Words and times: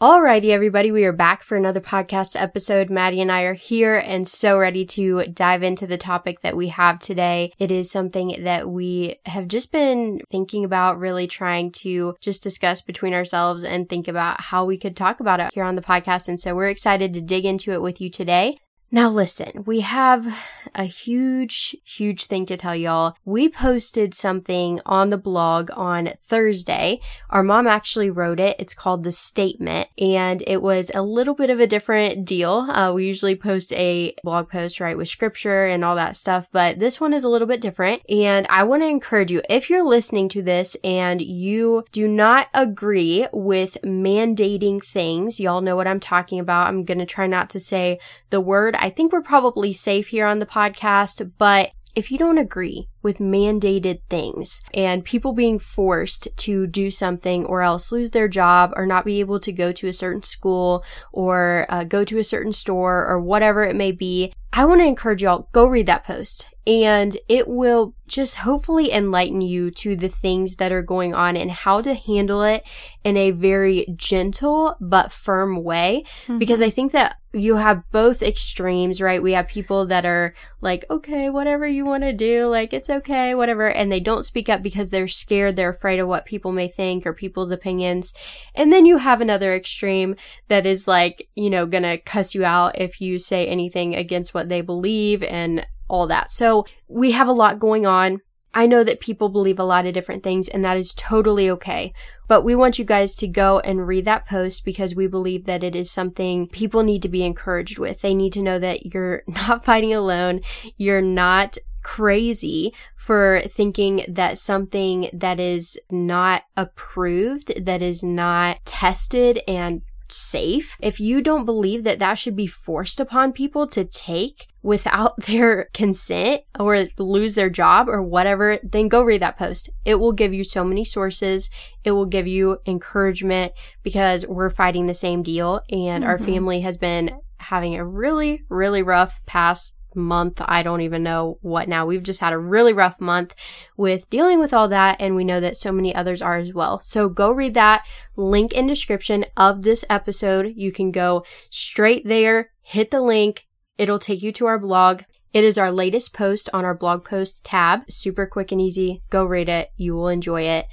Alrighty, 0.00 0.50
everybody, 0.50 0.92
we 0.92 1.04
are 1.06 1.12
back 1.12 1.42
for 1.42 1.56
another 1.56 1.80
podcast 1.80 2.40
episode. 2.40 2.88
Maddie 2.88 3.20
and 3.20 3.32
I 3.32 3.42
are 3.42 3.54
here 3.54 3.96
and 3.96 4.28
so 4.28 4.56
ready 4.56 4.86
to 4.86 5.26
dive 5.26 5.64
into 5.64 5.88
the 5.88 5.98
topic 5.98 6.40
that 6.42 6.56
we 6.56 6.68
have 6.68 7.00
today. 7.00 7.52
It 7.58 7.72
is 7.72 7.90
something 7.90 8.44
that 8.44 8.70
we 8.70 9.16
have 9.26 9.48
just 9.48 9.72
been 9.72 10.20
thinking 10.30 10.64
about, 10.64 11.00
really 11.00 11.26
trying 11.26 11.72
to 11.82 12.14
just 12.20 12.44
discuss 12.44 12.80
between 12.80 13.12
ourselves 13.12 13.64
and 13.64 13.88
think 13.88 14.06
about 14.06 14.40
how 14.40 14.64
we 14.64 14.78
could 14.78 14.96
talk 14.96 15.18
about 15.18 15.40
it 15.40 15.50
here 15.52 15.64
on 15.64 15.74
the 15.74 15.82
podcast. 15.82 16.28
And 16.28 16.40
so 16.40 16.54
we're 16.54 16.68
excited 16.68 17.12
to 17.14 17.20
dig 17.20 17.44
into 17.44 17.72
it 17.72 17.82
with 17.82 18.00
you 18.00 18.08
today. 18.08 18.56
Now, 18.90 19.10
listen, 19.10 19.64
we 19.66 19.80
have 19.80 20.34
a 20.74 20.84
huge, 20.84 21.76
huge 21.84 22.24
thing 22.24 22.46
to 22.46 22.56
tell 22.56 22.74
y'all. 22.74 23.16
We 23.26 23.50
posted 23.50 24.14
something 24.14 24.80
on 24.86 25.10
the 25.10 25.18
blog 25.18 25.70
on 25.74 26.14
Thursday. 26.26 27.00
Our 27.28 27.42
mom 27.42 27.66
actually 27.66 28.08
wrote 28.08 28.40
it. 28.40 28.56
It's 28.58 28.72
called 28.72 29.04
The 29.04 29.12
Statement, 29.12 29.88
and 29.98 30.42
it 30.46 30.62
was 30.62 30.90
a 30.94 31.02
little 31.02 31.34
bit 31.34 31.50
of 31.50 31.60
a 31.60 31.66
different 31.66 32.24
deal. 32.24 32.66
Uh, 32.70 32.92
we 32.94 33.06
usually 33.06 33.36
post 33.36 33.74
a 33.74 34.14
blog 34.24 34.48
post, 34.48 34.80
right, 34.80 34.96
with 34.96 35.08
scripture 35.08 35.66
and 35.66 35.84
all 35.84 35.96
that 35.96 36.16
stuff, 36.16 36.48
but 36.50 36.78
this 36.78 36.98
one 36.98 37.12
is 37.12 37.24
a 37.24 37.28
little 37.28 37.48
bit 37.48 37.60
different. 37.60 38.02
And 38.08 38.46
I 38.48 38.64
want 38.64 38.82
to 38.82 38.88
encourage 38.88 39.30
you 39.30 39.42
if 39.50 39.68
you're 39.68 39.84
listening 39.84 40.30
to 40.30 40.42
this 40.42 40.78
and 40.82 41.20
you 41.20 41.84
do 41.92 42.08
not 42.08 42.48
agree 42.54 43.26
with 43.34 43.76
mandating 43.84 44.82
things, 44.82 45.38
y'all 45.38 45.60
know 45.60 45.76
what 45.76 45.86
I'm 45.86 46.00
talking 46.00 46.40
about. 46.40 46.68
I'm 46.68 46.84
going 46.84 46.98
to 47.00 47.06
try 47.06 47.26
not 47.26 47.50
to 47.50 47.60
say 47.60 47.98
the 48.30 48.40
word 48.40 48.76
I 48.78 48.90
think 48.90 49.12
we're 49.12 49.22
probably 49.22 49.72
safe 49.72 50.08
here 50.08 50.26
on 50.26 50.38
the 50.38 50.46
podcast, 50.46 51.32
but 51.38 51.70
if 51.94 52.12
you 52.12 52.18
don't 52.18 52.38
agree 52.38 52.88
with 53.02 53.18
mandated 53.18 54.00
things 54.08 54.60
and 54.72 55.04
people 55.04 55.32
being 55.32 55.58
forced 55.58 56.28
to 56.36 56.66
do 56.66 56.92
something 56.92 57.44
or 57.44 57.60
else 57.60 57.90
lose 57.90 58.12
their 58.12 58.28
job 58.28 58.72
or 58.76 58.86
not 58.86 59.04
be 59.04 59.18
able 59.18 59.40
to 59.40 59.52
go 59.52 59.72
to 59.72 59.88
a 59.88 59.92
certain 59.92 60.22
school 60.22 60.84
or 61.12 61.66
uh, 61.68 61.82
go 61.82 62.04
to 62.04 62.18
a 62.18 62.24
certain 62.24 62.52
store 62.52 63.04
or 63.04 63.20
whatever 63.20 63.64
it 63.64 63.74
may 63.74 63.90
be, 63.90 64.32
I 64.52 64.64
want 64.64 64.80
to 64.80 64.86
encourage 64.86 65.22
y'all 65.22 65.48
go 65.52 65.66
read 65.66 65.86
that 65.86 66.04
post 66.04 66.46
and 66.66 67.16
it 67.28 67.48
will 67.48 67.94
just 68.06 68.36
hopefully 68.36 68.92
enlighten 68.92 69.40
you 69.40 69.70
to 69.70 69.96
the 69.96 70.08
things 70.08 70.56
that 70.56 70.72
are 70.72 70.82
going 70.82 71.14
on 71.14 71.36
and 71.36 71.50
how 71.50 71.80
to 71.80 71.94
handle 71.94 72.42
it 72.42 72.62
in 73.04 73.16
a 73.16 73.30
very 73.30 73.86
gentle 73.96 74.76
but 74.80 75.12
firm 75.12 75.62
way. 75.62 76.04
Mm-hmm. 76.24 76.38
Because 76.38 76.60
I 76.60 76.68
think 76.68 76.92
that 76.92 77.16
you 77.32 77.56
have 77.56 77.90
both 77.90 78.22
extremes, 78.22 79.00
right? 79.00 79.22
We 79.22 79.32
have 79.32 79.48
people 79.48 79.86
that 79.86 80.04
are 80.04 80.34
like, 80.60 80.84
okay, 80.90 81.30
whatever 81.30 81.66
you 81.66 81.84
want 81.84 82.02
to 82.02 82.12
do, 82.12 82.46
like 82.46 82.72
it's 82.72 82.90
okay, 82.90 83.34
whatever. 83.34 83.68
And 83.68 83.92
they 83.92 84.00
don't 84.00 84.24
speak 84.24 84.48
up 84.48 84.62
because 84.62 84.90
they're 84.90 85.08
scared, 85.08 85.56
they're 85.56 85.70
afraid 85.70 86.00
of 86.00 86.08
what 86.08 86.26
people 86.26 86.52
may 86.52 86.68
think 86.68 87.06
or 87.06 87.12
people's 87.12 87.50
opinions. 87.50 88.12
And 88.54 88.72
then 88.72 88.86
you 88.86 88.98
have 88.98 89.20
another 89.20 89.54
extreme 89.54 90.16
that 90.48 90.66
is 90.66 90.88
like, 90.88 91.28
you 91.34 91.50
know, 91.50 91.66
gonna 91.66 91.98
cuss 91.98 92.34
you 92.34 92.44
out 92.44 92.78
if 92.78 93.00
you 93.00 93.18
say 93.18 93.46
anything 93.46 93.94
against 93.94 94.34
what 94.34 94.48
they 94.48 94.60
believe 94.60 95.22
and 95.22 95.66
all 95.88 96.06
that. 96.06 96.30
So 96.30 96.64
we 96.86 97.12
have 97.12 97.28
a 97.28 97.32
lot 97.32 97.58
going 97.58 97.86
on. 97.86 98.20
I 98.54 98.66
know 98.66 98.82
that 98.82 99.00
people 99.00 99.28
believe 99.28 99.58
a 99.58 99.64
lot 99.64 99.86
of 99.86 99.94
different 99.94 100.22
things, 100.22 100.48
and 100.48 100.64
that 100.64 100.76
is 100.76 100.94
totally 100.94 101.50
okay. 101.50 101.92
But 102.28 102.42
we 102.42 102.54
want 102.54 102.78
you 102.78 102.84
guys 102.84 103.14
to 103.16 103.28
go 103.28 103.60
and 103.60 103.86
read 103.86 104.04
that 104.06 104.26
post 104.26 104.64
because 104.64 104.94
we 104.94 105.06
believe 105.06 105.44
that 105.44 105.62
it 105.62 105.76
is 105.76 105.90
something 105.90 106.48
people 106.48 106.82
need 106.82 107.02
to 107.02 107.08
be 107.08 107.24
encouraged 107.24 107.78
with. 107.78 108.00
They 108.00 108.14
need 108.14 108.32
to 108.34 108.42
know 108.42 108.58
that 108.58 108.86
you're 108.86 109.22
not 109.28 109.64
fighting 109.64 109.94
alone. 109.94 110.40
You're 110.76 111.02
not 111.02 111.58
crazy 111.82 112.74
for 112.96 113.42
thinking 113.48 114.04
that 114.08 114.38
something 114.38 115.08
that 115.14 115.40
is 115.40 115.78
not 115.90 116.42
approved, 116.56 117.64
that 117.64 117.80
is 117.80 118.02
not 118.02 118.58
tested 118.66 119.40
and 119.48 119.80
safe. 120.12 120.76
If 120.80 121.00
you 121.00 121.20
don't 121.20 121.44
believe 121.44 121.84
that 121.84 121.98
that 121.98 122.14
should 122.14 122.36
be 122.36 122.46
forced 122.46 123.00
upon 123.00 123.32
people 123.32 123.66
to 123.68 123.84
take 123.84 124.48
without 124.62 125.16
their 125.26 125.68
consent 125.74 126.42
or 126.58 126.86
lose 126.98 127.34
their 127.34 127.50
job 127.50 127.88
or 127.88 128.02
whatever, 128.02 128.58
then 128.62 128.88
go 128.88 129.02
read 129.02 129.22
that 129.22 129.38
post. 129.38 129.70
It 129.84 129.96
will 129.96 130.12
give 130.12 130.34
you 130.34 130.44
so 130.44 130.64
many 130.64 130.84
sources. 130.84 131.50
It 131.84 131.92
will 131.92 132.06
give 132.06 132.26
you 132.26 132.58
encouragement 132.66 133.52
because 133.82 134.26
we're 134.26 134.50
fighting 134.50 134.86
the 134.86 134.94
same 134.94 135.22
deal 135.22 135.62
and 135.70 136.02
mm-hmm. 136.02 136.10
our 136.10 136.18
family 136.18 136.60
has 136.60 136.76
been 136.76 137.18
having 137.38 137.76
a 137.76 137.84
really, 137.84 138.42
really 138.48 138.82
rough 138.82 139.20
past 139.26 139.74
month. 139.98 140.40
I 140.40 140.62
don't 140.62 140.80
even 140.80 141.02
know 141.02 141.38
what 141.42 141.68
now. 141.68 141.84
We've 141.84 142.02
just 142.02 142.20
had 142.20 142.32
a 142.32 142.38
really 142.38 142.72
rough 142.72 143.00
month 143.00 143.34
with 143.76 144.08
dealing 144.08 144.40
with 144.40 144.54
all 144.54 144.68
that, 144.68 144.96
and 145.00 145.14
we 145.14 145.24
know 145.24 145.40
that 145.40 145.56
so 145.56 145.72
many 145.72 145.94
others 145.94 146.22
are 146.22 146.38
as 146.38 146.54
well. 146.54 146.80
So 146.82 147.08
go 147.08 147.30
read 147.30 147.54
that 147.54 147.82
link 148.16 148.52
in 148.52 148.66
description 148.66 149.26
of 149.36 149.62
this 149.62 149.84
episode. 149.90 150.54
You 150.56 150.72
can 150.72 150.90
go 150.90 151.24
straight 151.50 152.06
there, 152.06 152.50
hit 152.62 152.90
the 152.90 153.00
link. 153.00 153.46
It'll 153.76 153.98
take 153.98 154.22
you 154.22 154.32
to 154.32 154.46
our 154.46 154.58
blog. 154.58 155.02
It 155.32 155.44
is 155.44 155.58
our 155.58 155.70
latest 155.70 156.14
post 156.14 156.48
on 156.52 156.64
our 156.64 156.74
blog 156.74 157.04
post 157.04 157.44
tab. 157.44 157.90
Super 157.90 158.26
quick 158.26 158.50
and 158.50 158.60
easy. 158.60 159.02
Go 159.10 159.24
read 159.24 159.48
it. 159.48 159.70
You 159.76 159.94
will 159.94 160.08
enjoy 160.08 160.42
it. 160.42 160.66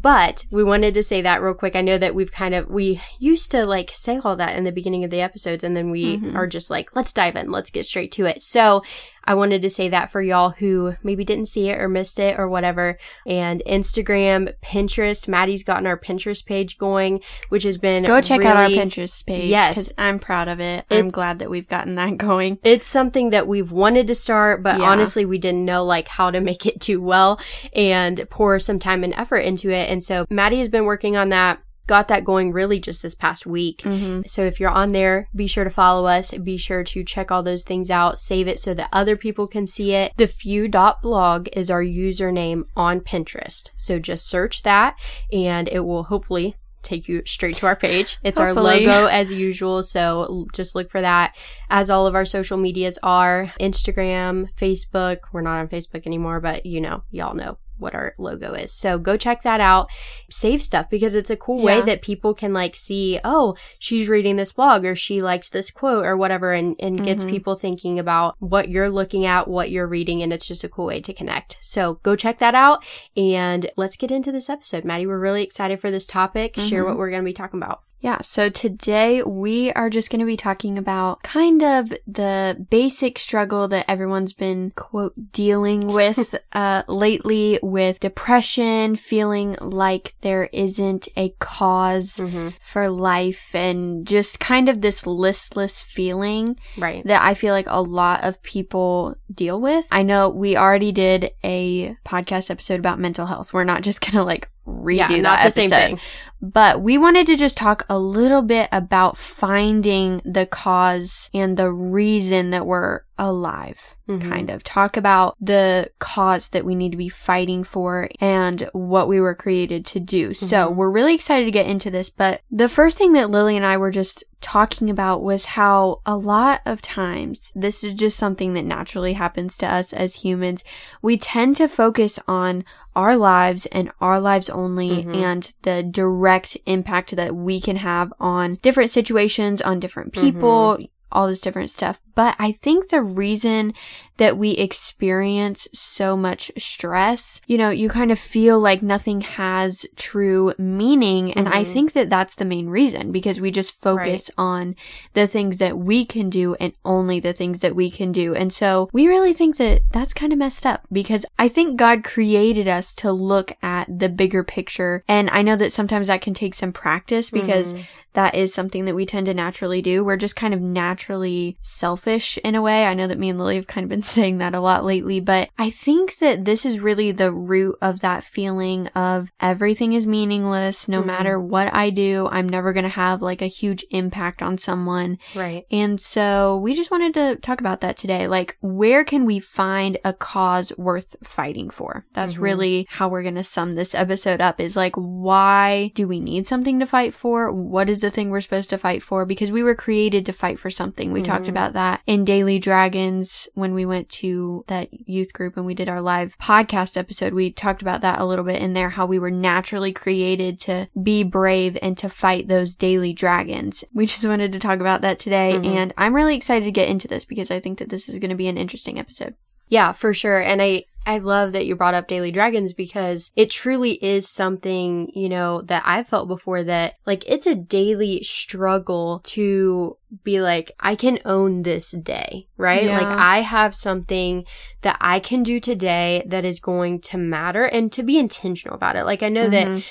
But 0.00 0.46
we 0.50 0.64
wanted 0.64 0.94
to 0.94 1.02
say 1.02 1.20
that 1.22 1.42
real 1.42 1.54
quick. 1.54 1.76
I 1.76 1.80
know 1.80 1.98
that 1.98 2.14
we've 2.14 2.32
kind 2.32 2.54
of, 2.54 2.68
we 2.68 3.00
used 3.18 3.50
to 3.52 3.64
like 3.64 3.90
say 3.94 4.18
all 4.24 4.36
that 4.36 4.56
in 4.56 4.64
the 4.64 4.72
beginning 4.72 5.04
of 5.04 5.10
the 5.10 5.20
episodes 5.20 5.62
and 5.62 5.76
then 5.76 5.90
we 5.90 6.18
mm-hmm. 6.18 6.36
are 6.36 6.46
just 6.46 6.70
like, 6.70 6.94
let's 6.96 7.12
dive 7.12 7.36
in, 7.36 7.52
let's 7.52 7.70
get 7.70 7.86
straight 7.86 8.10
to 8.12 8.26
it. 8.26 8.42
So 8.42 8.82
I 9.24 9.34
wanted 9.34 9.62
to 9.62 9.70
say 9.70 9.88
that 9.88 10.10
for 10.10 10.20
y'all 10.20 10.50
who 10.50 10.96
maybe 11.02 11.24
didn't 11.24 11.46
see 11.46 11.68
it 11.68 11.80
or 11.80 11.88
missed 11.88 12.18
it 12.18 12.38
or 12.38 12.48
whatever. 12.48 12.98
And 13.26 13.62
Instagram, 13.66 14.54
Pinterest, 14.62 15.28
Maddie's 15.28 15.62
gotten 15.62 15.86
our 15.86 15.98
Pinterest 15.98 16.44
page 16.44 16.78
going, 16.78 17.20
which 17.48 17.62
has 17.62 17.78
been 17.78 18.04
go 18.04 18.20
check 18.20 18.40
really, 18.40 18.50
out 18.50 18.56
our 18.56 18.68
Pinterest 18.68 19.24
page. 19.24 19.48
Yes, 19.48 19.76
because 19.76 19.92
I'm 19.98 20.18
proud 20.18 20.48
of 20.48 20.60
it. 20.60 20.84
it. 20.90 20.98
I'm 20.98 21.10
glad 21.10 21.38
that 21.38 21.50
we've 21.50 21.68
gotten 21.68 21.94
that 21.96 22.16
going. 22.18 22.58
It's 22.62 22.86
something 22.86 23.30
that 23.30 23.46
we've 23.46 23.70
wanted 23.70 24.06
to 24.08 24.14
start, 24.14 24.62
but 24.62 24.80
yeah. 24.80 24.86
honestly, 24.86 25.24
we 25.24 25.38
didn't 25.38 25.64
know 25.64 25.84
like 25.84 26.08
how 26.08 26.30
to 26.30 26.40
make 26.40 26.66
it 26.66 26.80
too 26.80 27.00
well 27.00 27.40
and 27.72 28.26
pour 28.30 28.58
some 28.58 28.78
time 28.78 29.04
and 29.04 29.14
effort 29.14 29.38
into 29.38 29.70
it. 29.70 29.88
And 29.88 30.02
so 30.02 30.26
Maddie 30.30 30.58
has 30.58 30.68
been 30.68 30.84
working 30.84 31.16
on 31.16 31.28
that 31.30 31.60
got 31.86 32.08
that 32.08 32.24
going 32.24 32.52
really 32.52 32.80
just 32.80 33.02
this 33.02 33.14
past 33.14 33.46
week. 33.46 33.82
Mm-hmm. 33.82 34.22
So 34.26 34.44
if 34.44 34.60
you're 34.60 34.70
on 34.70 34.92
there, 34.92 35.28
be 35.34 35.46
sure 35.46 35.64
to 35.64 35.70
follow 35.70 36.06
us. 36.06 36.32
Be 36.32 36.56
sure 36.56 36.84
to 36.84 37.04
check 37.04 37.30
all 37.30 37.42
those 37.42 37.64
things 37.64 37.90
out, 37.90 38.18
save 38.18 38.48
it 38.48 38.60
so 38.60 38.74
that 38.74 38.88
other 38.92 39.16
people 39.16 39.46
can 39.46 39.66
see 39.66 39.92
it. 39.92 40.12
The 40.16 40.28
few.blog 40.28 41.48
is 41.52 41.70
our 41.70 41.82
username 41.82 42.64
on 42.76 43.00
Pinterest. 43.00 43.70
So 43.76 43.98
just 43.98 44.28
search 44.28 44.62
that 44.62 44.96
and 45.32 45.68
it 45.68 45.80
will 45.80 46.04
hopefully 46.04 46.56
take 46.82 47.08
you 47.08 47.22
straight 47.26 47.56
to 47.58 47.66
our 47.66 47.76
page. 47.76 48.18
It's 48.22 48.38
our 48.38 48.52
logo 48.52 49.06
as 49.06 49.32
usual, 49.32 49.82
so 49.82 50.46
just 50.52 50.74
look 50.74 50.90
for 50.90 51.00
that. 51.00 51.34
As 51.70 51.88
all 51.88 52.06
of 52.06 52.14
our 52.14 52.26
social 52.26 52.58
medias 52.58 52.98
are 53.02 53.52
Instagram, 53.60 54.48
Facebook. 54.58 55.18
We're 55.32 55.42
not 55.42 55.60
on 55.60 55.68
Facebook 55.68 56.06
anymore, 56.06 56.40
but 56.40 56.66
you 56.66 56.80
know, 56.80 57.04
y'all 57.10 57.34
know 57.34 57.58
what 57.82 57.94
our 57.94 58.14
logo 58.18 58.54
is. 58.54 58.72
So 58.72 58.98
go 58.98 59.16
check 59.16 59.42
that 59.42 59.60
out. 59.60 59.88
Save 60.30 60.62
stuff 60.62 60.88
because 60.88 61.14
it's 61.14 61.30
a 61.30 61.36
cool 61.36 61.58
yeah. 61.58 61.64
way 61.64 61.82
that 61.82 62.02
people 62.02 62.32
can 62.32 62.52
like 62.52 62.76
see, 62.76 63.20
oh, 63.24 63.56
she's 63.78 64.08
reading 64.08 64.36
this 64.36 64.52
blog 64.52 64.84
or 64.84 64.96
she 64.96 65.20
likes 65.20 65.50
this 65.50 65.70
quote 65.70 66.06
or 66.06 66.16
whatever 66.16 66.52
and, 66.52 66.76
and 66.80 66.96
mm-hmm. 66.96 67.04
gets 67.04 67.24
people 67.24 67.54
thinking 67.54 67.98
about 67.98 68.36
what 68.38 68.68
you're 68.68 68.90
looking 68.90 69.26
at, 69.26 69.48
what 69.48 69.70
you're 69.70 69.86
reading, 69.86 70.22
and 70.22 70.32
it's 70.32 70.46
just 70.46 70.64
a 70.64 70.68
cool 70.68 70.86
way 70.86 71.00
to 71.00 71.12
connect. 71.12 71.58
So 71.60 72.00
go 72.02 72.16
check 72.16 72.38
that 72.38 72.54
out 72.54 72.84
and 73.16 73.70
let's 73.76 73.96
get 73.96 74.10
into 74.10 74.32
this 74.32 74.48
episode. 74.48 74.84
Maddie, 74.84 75.06
we're 75.06 75.18
really 75.18 75.42
excited 75.42 75.80
for 75.80 75.90
this 75.90 76.06
topic. 76.06 76.54
Mm-hmm. 76.54 76.68
Share 76.68 76.84
what 76.84 76.96
we're 76.96 77.10
going 77.10 77.22
to 77.22 77.28
be 77.28 77.34
talking 77.34 77.60
about. 77.60 77.82
Yeah, 78.02 78.20
so 78.20 78.48
today 78.48 79.22
we 79.22 79.70
are 79.74 79.88
just 79.88 80.10
going 80.10 80.18
to 80.18 80.26
be 80.26 80.36
talking 80.36 80.76
about 80.76 81.22
kind 81.22 81.62
of 81.62 81.92
the 82.04 82.66
basic 82.68 83.16
struggle 83.16 83.68
that 83.68 83.88
everyone's 83.88 84.32
been, 84.32 84.72
quote, 84.72 85.14
dealing 85.30 85.86
with 85.86 86.34
uh, 86.52 86.82
lately 86.88 87.60
with 87.62 88.00
depression, 88.00 88.96
feeling 88.96 89.56
like 89.60 90.16
there 90.22 90.50
isn't 90.52 91.06
a 91.16 91.32
because 91.38 92.16
mm-hmm. 92.16 92.48
for 92.60 92.88
life, 92.90 93.54
and 93.54 94.04
just 94.04 94.40
kind 94.40 94.68
of 94.68 94.80
this 94.80 95.06
listless 95.06 95.82
feeling 95.82 96.56
Right. 96.76 97.04
that 97.06 97.22
I 97.22 97.34
feel 97.34 97.54
like 97.54 97.66
a 97.68 97.80
lot 97.80 98.24
of 98.24 98.42
people 98.42 99.14
deal 99.32 99.60
with. 99.60 99.86
I 99.92 100.02
know 100.02 100.28
we 100.28 100.56
already 100.56 100.90
did 100.90 101.30
a 101.44 101.96
podcast 102.04 102.50
episode 102.50 102.80
about 102.80 102.98
mental 102.98 103.26
health. 103.26 103.52
We're 103.52 103.64
not 103.64 103.82
just 103.82 104.00
going 104.00 104.14
to 104.14 104.24
like 104.24 104.48
redo 104.66 104.96
yeah, 104.96 105.08
that 105.08 105.20
not 105.22 105.36
the 105.38 105.46
episode. 105.46 105.60
same 105.60 105.70
thing. 105.70 106.00
But 106.42 106.82
we 106.82 106.98
wanted 106.98 107.28
to 107.28 107.36
just 107.36 107.56
talk 107.56 107.86
a 107.88 107.98
little 107.98 108.42
bit 108.42 108.68
about 108.72 109.16
finding 109.16 110.20
the 110.24 110.44
cause 110.44 111.30
and 111.32 111.56
the 111.56 111.70
reason 111.70 112.50
that 112.50 112.66
we're 112.66 113.02
alive, 113.18 113.96
Mhm. 114.08 114.28
kind 114.28 114.50
of. 114.50 114.64
Talk 114.64 114.96
about 114.96 115.36
the 115.40 115.90
cause 116.00 116.48
that 116.48 116.64
we 116.64 116.74
need 116.74 116.90
to 116.90 116.96
be 116.96 117.08
fighting 117.08 117.62
for 117.62 118.08
and 118.20 118.68
what 118.72 119.06
we 119.06 119.20
were 119.20 119.34
created 119.36 119.86
to 119.86 120.00
do. 120.00 120.34
So 120.34 120.46
Mhm. 120.70 120.74
we're 120.74 120.90
really 120.90 121.14
excited 121.14 121.44
to 121.44 121.52
get 121.52 121.66
into 121.66 121.90
this. 121.90 122.10
But 122.10 122.40
the 122.50 122.68
first 122.68 122.98
thing 122.98 123.12
that 123.12 123.30
Lily 123.30 123.56
and 123.56 123.64
I 123.64 123.76
were 123.76 123.92
just 123.92 124.24
talking 124.40 124.90
about 124.90 125.22
was 125.22 125.44
how 125.44 126.00
a 126.04 126.16
lot 126.16 126.62
of 126.66 126.82
times 126.82 127.52
this 127.54 127.84
is 127.84 127.94
just 127.94 128.18
something 128.18 128.54
that 128.54 128.64
naturally 128.64 129.12
happens 129.12 129.56
to 129.58 129.72
us 129.72 129.92
as 129.92 130.16
humans. 130.16 130.64
We 131.00 131.16
tend 131.16 131.56
to 131.58 131.68
focus 131.68 132.18
on 132.26 132.64
our 132.96 133.16
lives 133.16 133.66
and 133.66 133.92
our 134.00 134.18
lives 134.18 134.50
only 134.50 135.04
Mhm. 135.04 135.14
and 135.14 135.52
the 135.62 135.84
direct 135.84 136.31
impact 136.66 137.16
that 137.16 137.34
we 137.34 137.60
can 137.60 137.76
have 137.76 138.12
on 138.20 138.56
different 138.56 138.90
situations, 138.90 139.60
on 139.60 139.80
different 139.80 140.12
people, 140.12 140.76
mm-hmm. 140.78 140.84
All 141.12 141.28
this 141.28 141.40
different 141.40 141.70
stuff. 141.70 142.00
But 142.14 142.34
I 142.38 142.52
think 142.52 142.88
the 142.88 143.02
reason 143.02 143.72
that 144.18 144.36
we 144.36 144.50
experience 144.52 145.66
so 145.72 146.16
much 146.16 146.52
stress, 146.58 147.40
you 147.46 147.56
know, 147.56 147.70
you 147.70 147.88
kind 147.88 148.12
of 148.12 148.18
feel 148.18 148.60
like 148.60 148.82
nothing 148.82 149.22
has 149.22 149.86
true 149.96 150.52
meaning. 150.58 151.32
And 151.32 151.48
I 151.48 151.64
Mhm. 151.64 151.72
think 151.72 151.92
that 151.94 152.10
that's 152.10 152.34
the 152.34 152.44
main 152.44 152.68
reason 152.68 153.10
because 153.10 153.40
we 153.40 153.50
just 153.50 153.72
focus 153.72 154.30
on 154.36 154.76
the 155.14 155.26
things 155.26 155.56
that 155.58 155.78
we 155.78 156.04
can 156.04 156.28
do 156.28 156.54
and 156.60 156.72
only 156.84 157.20
the 157.20 157.32
things 157.32 157.60
that 157.60 157.74
we 157.74 157.90
can 157.90 158.12
do. 158.12 158.34
And 158.34 158.52
so 158.52 158.88
we 158.92 159.08
really 159.08 159.32
think 159.32 159.56
that 159.56 159.80
that's 159.92 160.12
kind 160.12 160.32
of 160.32 160.38
messed 160.38 160.66
up 160.66 160.82
because 160.92 161.24
I 161.38 161.48
think 161.48 161.78
God 161.78 162.04
created 162.04 162.68
us 162.68 162.94
to 162.96 163.10
look 163.10 163.52
at 163.62 163.86
the 163.98 164.10
bigger 164.10 164.44
picture. 164.44 165.02
And 165.08 165.30
I 165.30 165.40
know 165.42 165.56
that 165.56 165.72
sometimes 165.72 166.08
that 166.08 166.20
can 166.20 166.34
take 166.34 166.54
some 166.54 166.72
practice 166.72 167.30
because 167.30 167.72
Mhm. 167.72 167.84
That 168.14 168.34
is 168.34 168.52
something 168.52 168.84
that 168.84 168.94
we 168.94 169.06
tend 169.06 169.26
to 169.26 169.34
naturally 169.34 169.80
do. 169.82 170.04
We're 170.04 170.16
just 170.16 170.36
kind 170.36 170.52
of 170.54 170.60
naturally 170.60 171.56
selfish 171.62 172.38
in 172.44 172.54
a 172.54 172.62
way. 172.62 172.84
I 172.84 172.94
know 172.94 173.06
that 173.08 173.18
me 173.18 173.28
and 173.30 173.38
Lily 173.38 173.56
have 173.56 173.66
kind 173.66 173.84
of 173.84 173.88
been 173.88 174.02
saying 174.16 174.38
that 174.38 174.54
a 174.54 174.60
lot 174.60 174.84
lately, 174.84 175.20
but 175.20 175.48
I 175.58 175.70
think 175.70 176.18
that 176.18 176.44
this 176.44 176.66
is 176.66 176.80
really 176.80 177.12
the 177.12 177.32
root 177.32 177.76
of 177.80 178.00
that 178.00 178.24
feeling 178.24 178.88
of 178.88 179.30
everything 179.40 179.92
is 179.94 180.06
meaningless. 180.06 180.88
No 180.88 181.02
Mhm. 181.02 181.06
matter 181.06 181.40
what 181.40 181.72
I 181.74 181.90
do, 181.90 182.28
I'm 182.30 182.48
never 182.48 182.72
going 182.72 182.84
to 182.84 182.88
have 182.90 183.22
like 183.22 183.42
a 183.42 183.46
huge 183.46 183.84
impact 183.90 184.42
on 184.42 184.58
someone. 184.58 185.18
Right. 185.34 185.64
And 185.70 186.00
so 186.00 186.58
we 186.62 186.74
just 186.74 186.90
wanted 186.90 187.14
to 187.14 187.36
talk 187.36 187.60
about 187.60 187.80
that 187.80 187.96
today. 187.96 188.26
Like, 188.28 188.56
where 188.60 189.04
can 189.04 189.24
we 189.24 189.38
find 189.38 189.96
a 190.04 190.12
cause 190.12 190.72
worth 190.76 191.16
fighting 191.24 191.70
for? 191.70 192.04
That's 192.14 192.34
Mhm. 192.34 192.40
really 192.42 192.86
how 192.90 193.08
we're 193.08 193.22
going 193.22 193.34
to 193.36 193.44
sum 193.44 193.74
this 193.74 193.94
episode 193.94 194.40
up 194.40 194.60
is 194.60 194.76
like, 194.76 194.94
why 194.96 195.92
do 195.94 196.06
we 196.06 196.20
need 196.20 196.46
something 196.46 196.78
to 196.80 196.86
fight 196.86 197.14
for? 197.14 197.50
What 197.52 197.88
is 197.88 198.01
the 198.02 198.10
thing 198.10 198.28
we're 198.28 198.42
supposed 198.42 198.68
to 198.70 198.76
fight 198.78 199.02
for? 199.02 199.24
Because 199.24 199.50
we 199.50 199.62
were 199.62 199.74
created 199.74 200.26
to 200.26 200.32
fight 200.34 200.58
for 200.58 200.68
something. 200.70 201.10
We 201.10 201.22
talked 201.22 201.46
Mhm. 201.46 201.50
about 201.50 201.72
that 201.72 202.02
in 202.06 202.24
Daily 202.26 202.58
Dragons 202.58 203.48
when 203.54 203.72
we 203.72 203.86
went 203.86 204.10
to 204.10 204.64
that 204.68 204.88
youth 204.92 205.32
group 205.32 205.56
and 205.56 205.64
we 205.64 205.72
did 205.74 205.88
our 205.88 206.02
live 206.02 206.36
podcast 206.38 206.96
episode. 206.98 207.32
We 207.32 207.50
talked 207.50 207.80
about 207.80 208.02
that 208.02 208.20
a 208.20 208.26
little 208.26 208.44
bit 208.44 208.60
in 208.60 208.74
there, 208.74 208.90
how 208.90 209.06
we 209.06 209.18
were 209.18 209.30
naturally 209.30 209.92
created 209.92 210.60
to 210.60 210.88
be 211.02 211.22
brave 211.22 211.78
and 211.80 211.96
to 211.98 212.08
fight 212.10 212.48
those 212.48 212.74
daily 212.74 213.12
dragons. 213.14 213.84
We 213.94 214.04
just 214.06 214.26
wanted 214.26 214.52
to 214.52 214.58
talk 214.58 214.80
about 214.80 215.00
that 215.00 215.18
today. 215.18 215.52
Mhm. 215.54 215.66
And 215.66 215.94
I'm 215.96 216.14
really 216.14 216.36
excited 216.36 216.64
to 216.66 216.72
get 216.72 216.88
into 216.90 217.08
this 217.08 217.24
because 217.24 217.50
I 217.50 217.60
think 217.60 217.78
that 217.78 217.88
this 217.88 218.08
is 218.08 218.18
going 218.18 218.30
to 218.30 218.36
be 218.36 218.48
an 218.48 218.58
interesting 218.58 218.98
episode. 218.98 219.34
Yeah, 219.68 219.92
for 219.92 220.12
sure. 220.12 220.38
And 220.40 220.60
I 220.60 220.84
I 221.04 221.18
love 221.18 221.52
that 221.52 221.66
you 221.66 221.74
brought 221.76 221.94
up 221.94 222.06
Daily 222.08 222.30
Dragons 222.30 222.72
because 222.72 223.32
it 223.34 223.50
truly 223.50 223.92
is 224.04 224.28
something, 224.28 225.10
you 225.14 225.28
know, 225.28 225.62
that 225.62 225.82
I've 225.84 226.08
felt 226.08 226.28
before 226.28 226.62
that 226.64 226.94
like 227.06 227.24
it's 227.26 227.46
a 227.46 227.54
daily 227.54 228.22
struggle 228.22 229.20
to 229.24 229.96
be 230.24 230.40
like 230.40 230.72
I 230.78 230.94
can 230.94 231.18
own 231.24 231.62
this 231.62 231.90
day, 231.92 232.46
right? 232.56 232.84
Yeah. 232.84 232.98
Like 232.98 233.18
I 233.18 233.40
have 233.40 233.74
something 233.74 234.44
that 234.82 234.98
I 235.00 235.20
can 235.20 235.42
do 235.42 235.58
today 235.58 236.22
that 236.26 236.44
is 236.44 236.60
going 236.60 237.00
to 237.02 237.16
matter 237.16 237.64
and 237.64 237.90
to 237.92 238.02
be 238.02 238.18
intentional 238.18 238.76
about 238.76 238.96
it. 238.96 239.04
Like 239.04 239.22
I 239.22 239.28
know 239.30 239.48
that 239.48 239.66
Mhm. 239.66 239.82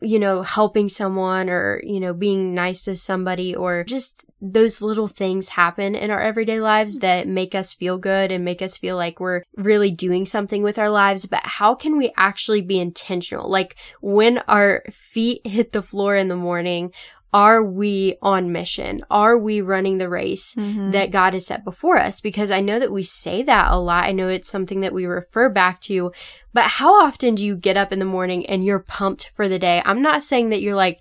you 0.00 0.18
know, 0.18 0.42
helping 0.42 0.88
someone 0.88 1.48
or, 1.48 1.80
you 1.84 2.00
know, 2.00 2.12
being 2.12 2.52
nice 2.52 2.82
to 2.82 2.96
somebody 2.96 3.54
or 3.54 3.84
just 3.84 4.24
those 4.40 4.82
little 4.82 5.06
things 5.06 5.50
happen 5.50 5.94
in 5.94 6.10
our 6.10 6.20
everyday 6.20 6.60
lives 6.60 6.98
that 6.98 7.28
make 7.28 7.54
us 7.54 7.72
feel 7.72 7.96
good 7.98 8.32
and 8.32 8.44
make 8.44 8.60
us 8.60 8.76
feel 8.76 8.96
like 8.96 9.20
we're 9.20 9.42
really 9.56 9.92
doing 9.92 10.26
something 10.26 10.57
with 10.62 10.78
our 10.78 10.90
lives. 10.90 11.26
But 11.26 11.40
how 11.44 11.74
can 11.74 11.96
we 11.98 12.12
actually 12.16 12.60
be 12.62 12.78
intentional? 12.78 13.48
Like 13.50 13.76
when 14.00 14.38
our 14.48 14.82
feet 14.92 15.46
hit 15.46 15.72
the 15.72 15.82
floor 15.82 16.16
in 16.16 16.28
the 16.28 16.36
morning, 16.36 16.92
are 17.34 17.62
we 17.62 18.16
on 18.22 18.52
mission? 18.52 19.00
Are 19.10 19.36
we 19.36 19.60
running 19.60 19.98
the 19.98 20.08
race 20.08 20.54
Mhm. 20.54 20.92
that 20.92 21.10
God 21.10 21.34
has 21.34 21.44
set 21.46 21.62
before 21.62 21.98
us? 21.98 22.22
Because 22.22 22.50
I 22.50 22.60
know 22.60 22.78
that 22.78 22.90
we 22.90 23.02
say 23.02 23.42
that 23.42 23.70
a 23.70 23.76
lot. 23.78 24.04
I 24.04 24.12
know 24.12 24.28
it's 24.28 24.48
something 24.48 24.80
that 24.80 24.94
we 24.94 25.04
refer 25.04 25.50
back 25.50 25.82
to, 25.82 26.10
but 26.54 26.64
how 26.64 26.94
often 27.04 27.34
do 27.34 27.44
you 27.44 27.54
get 27.54 27.76
up 27.76 27.92
in 27.92 27.98
the 27.98 28.06
morning 28.06 28.46
and 28.46 28.64
you're 28.64 28.78
pumped 28.78 29.30
for 29.36 29.46
the 29.46 29.58
day? 29.58 29.82
I'm 29.84 30.00
not 30.00 30.22
saying 30.22 30.48
that 30.48 30.62
you're 30.62 30.74
like 30.74 31.00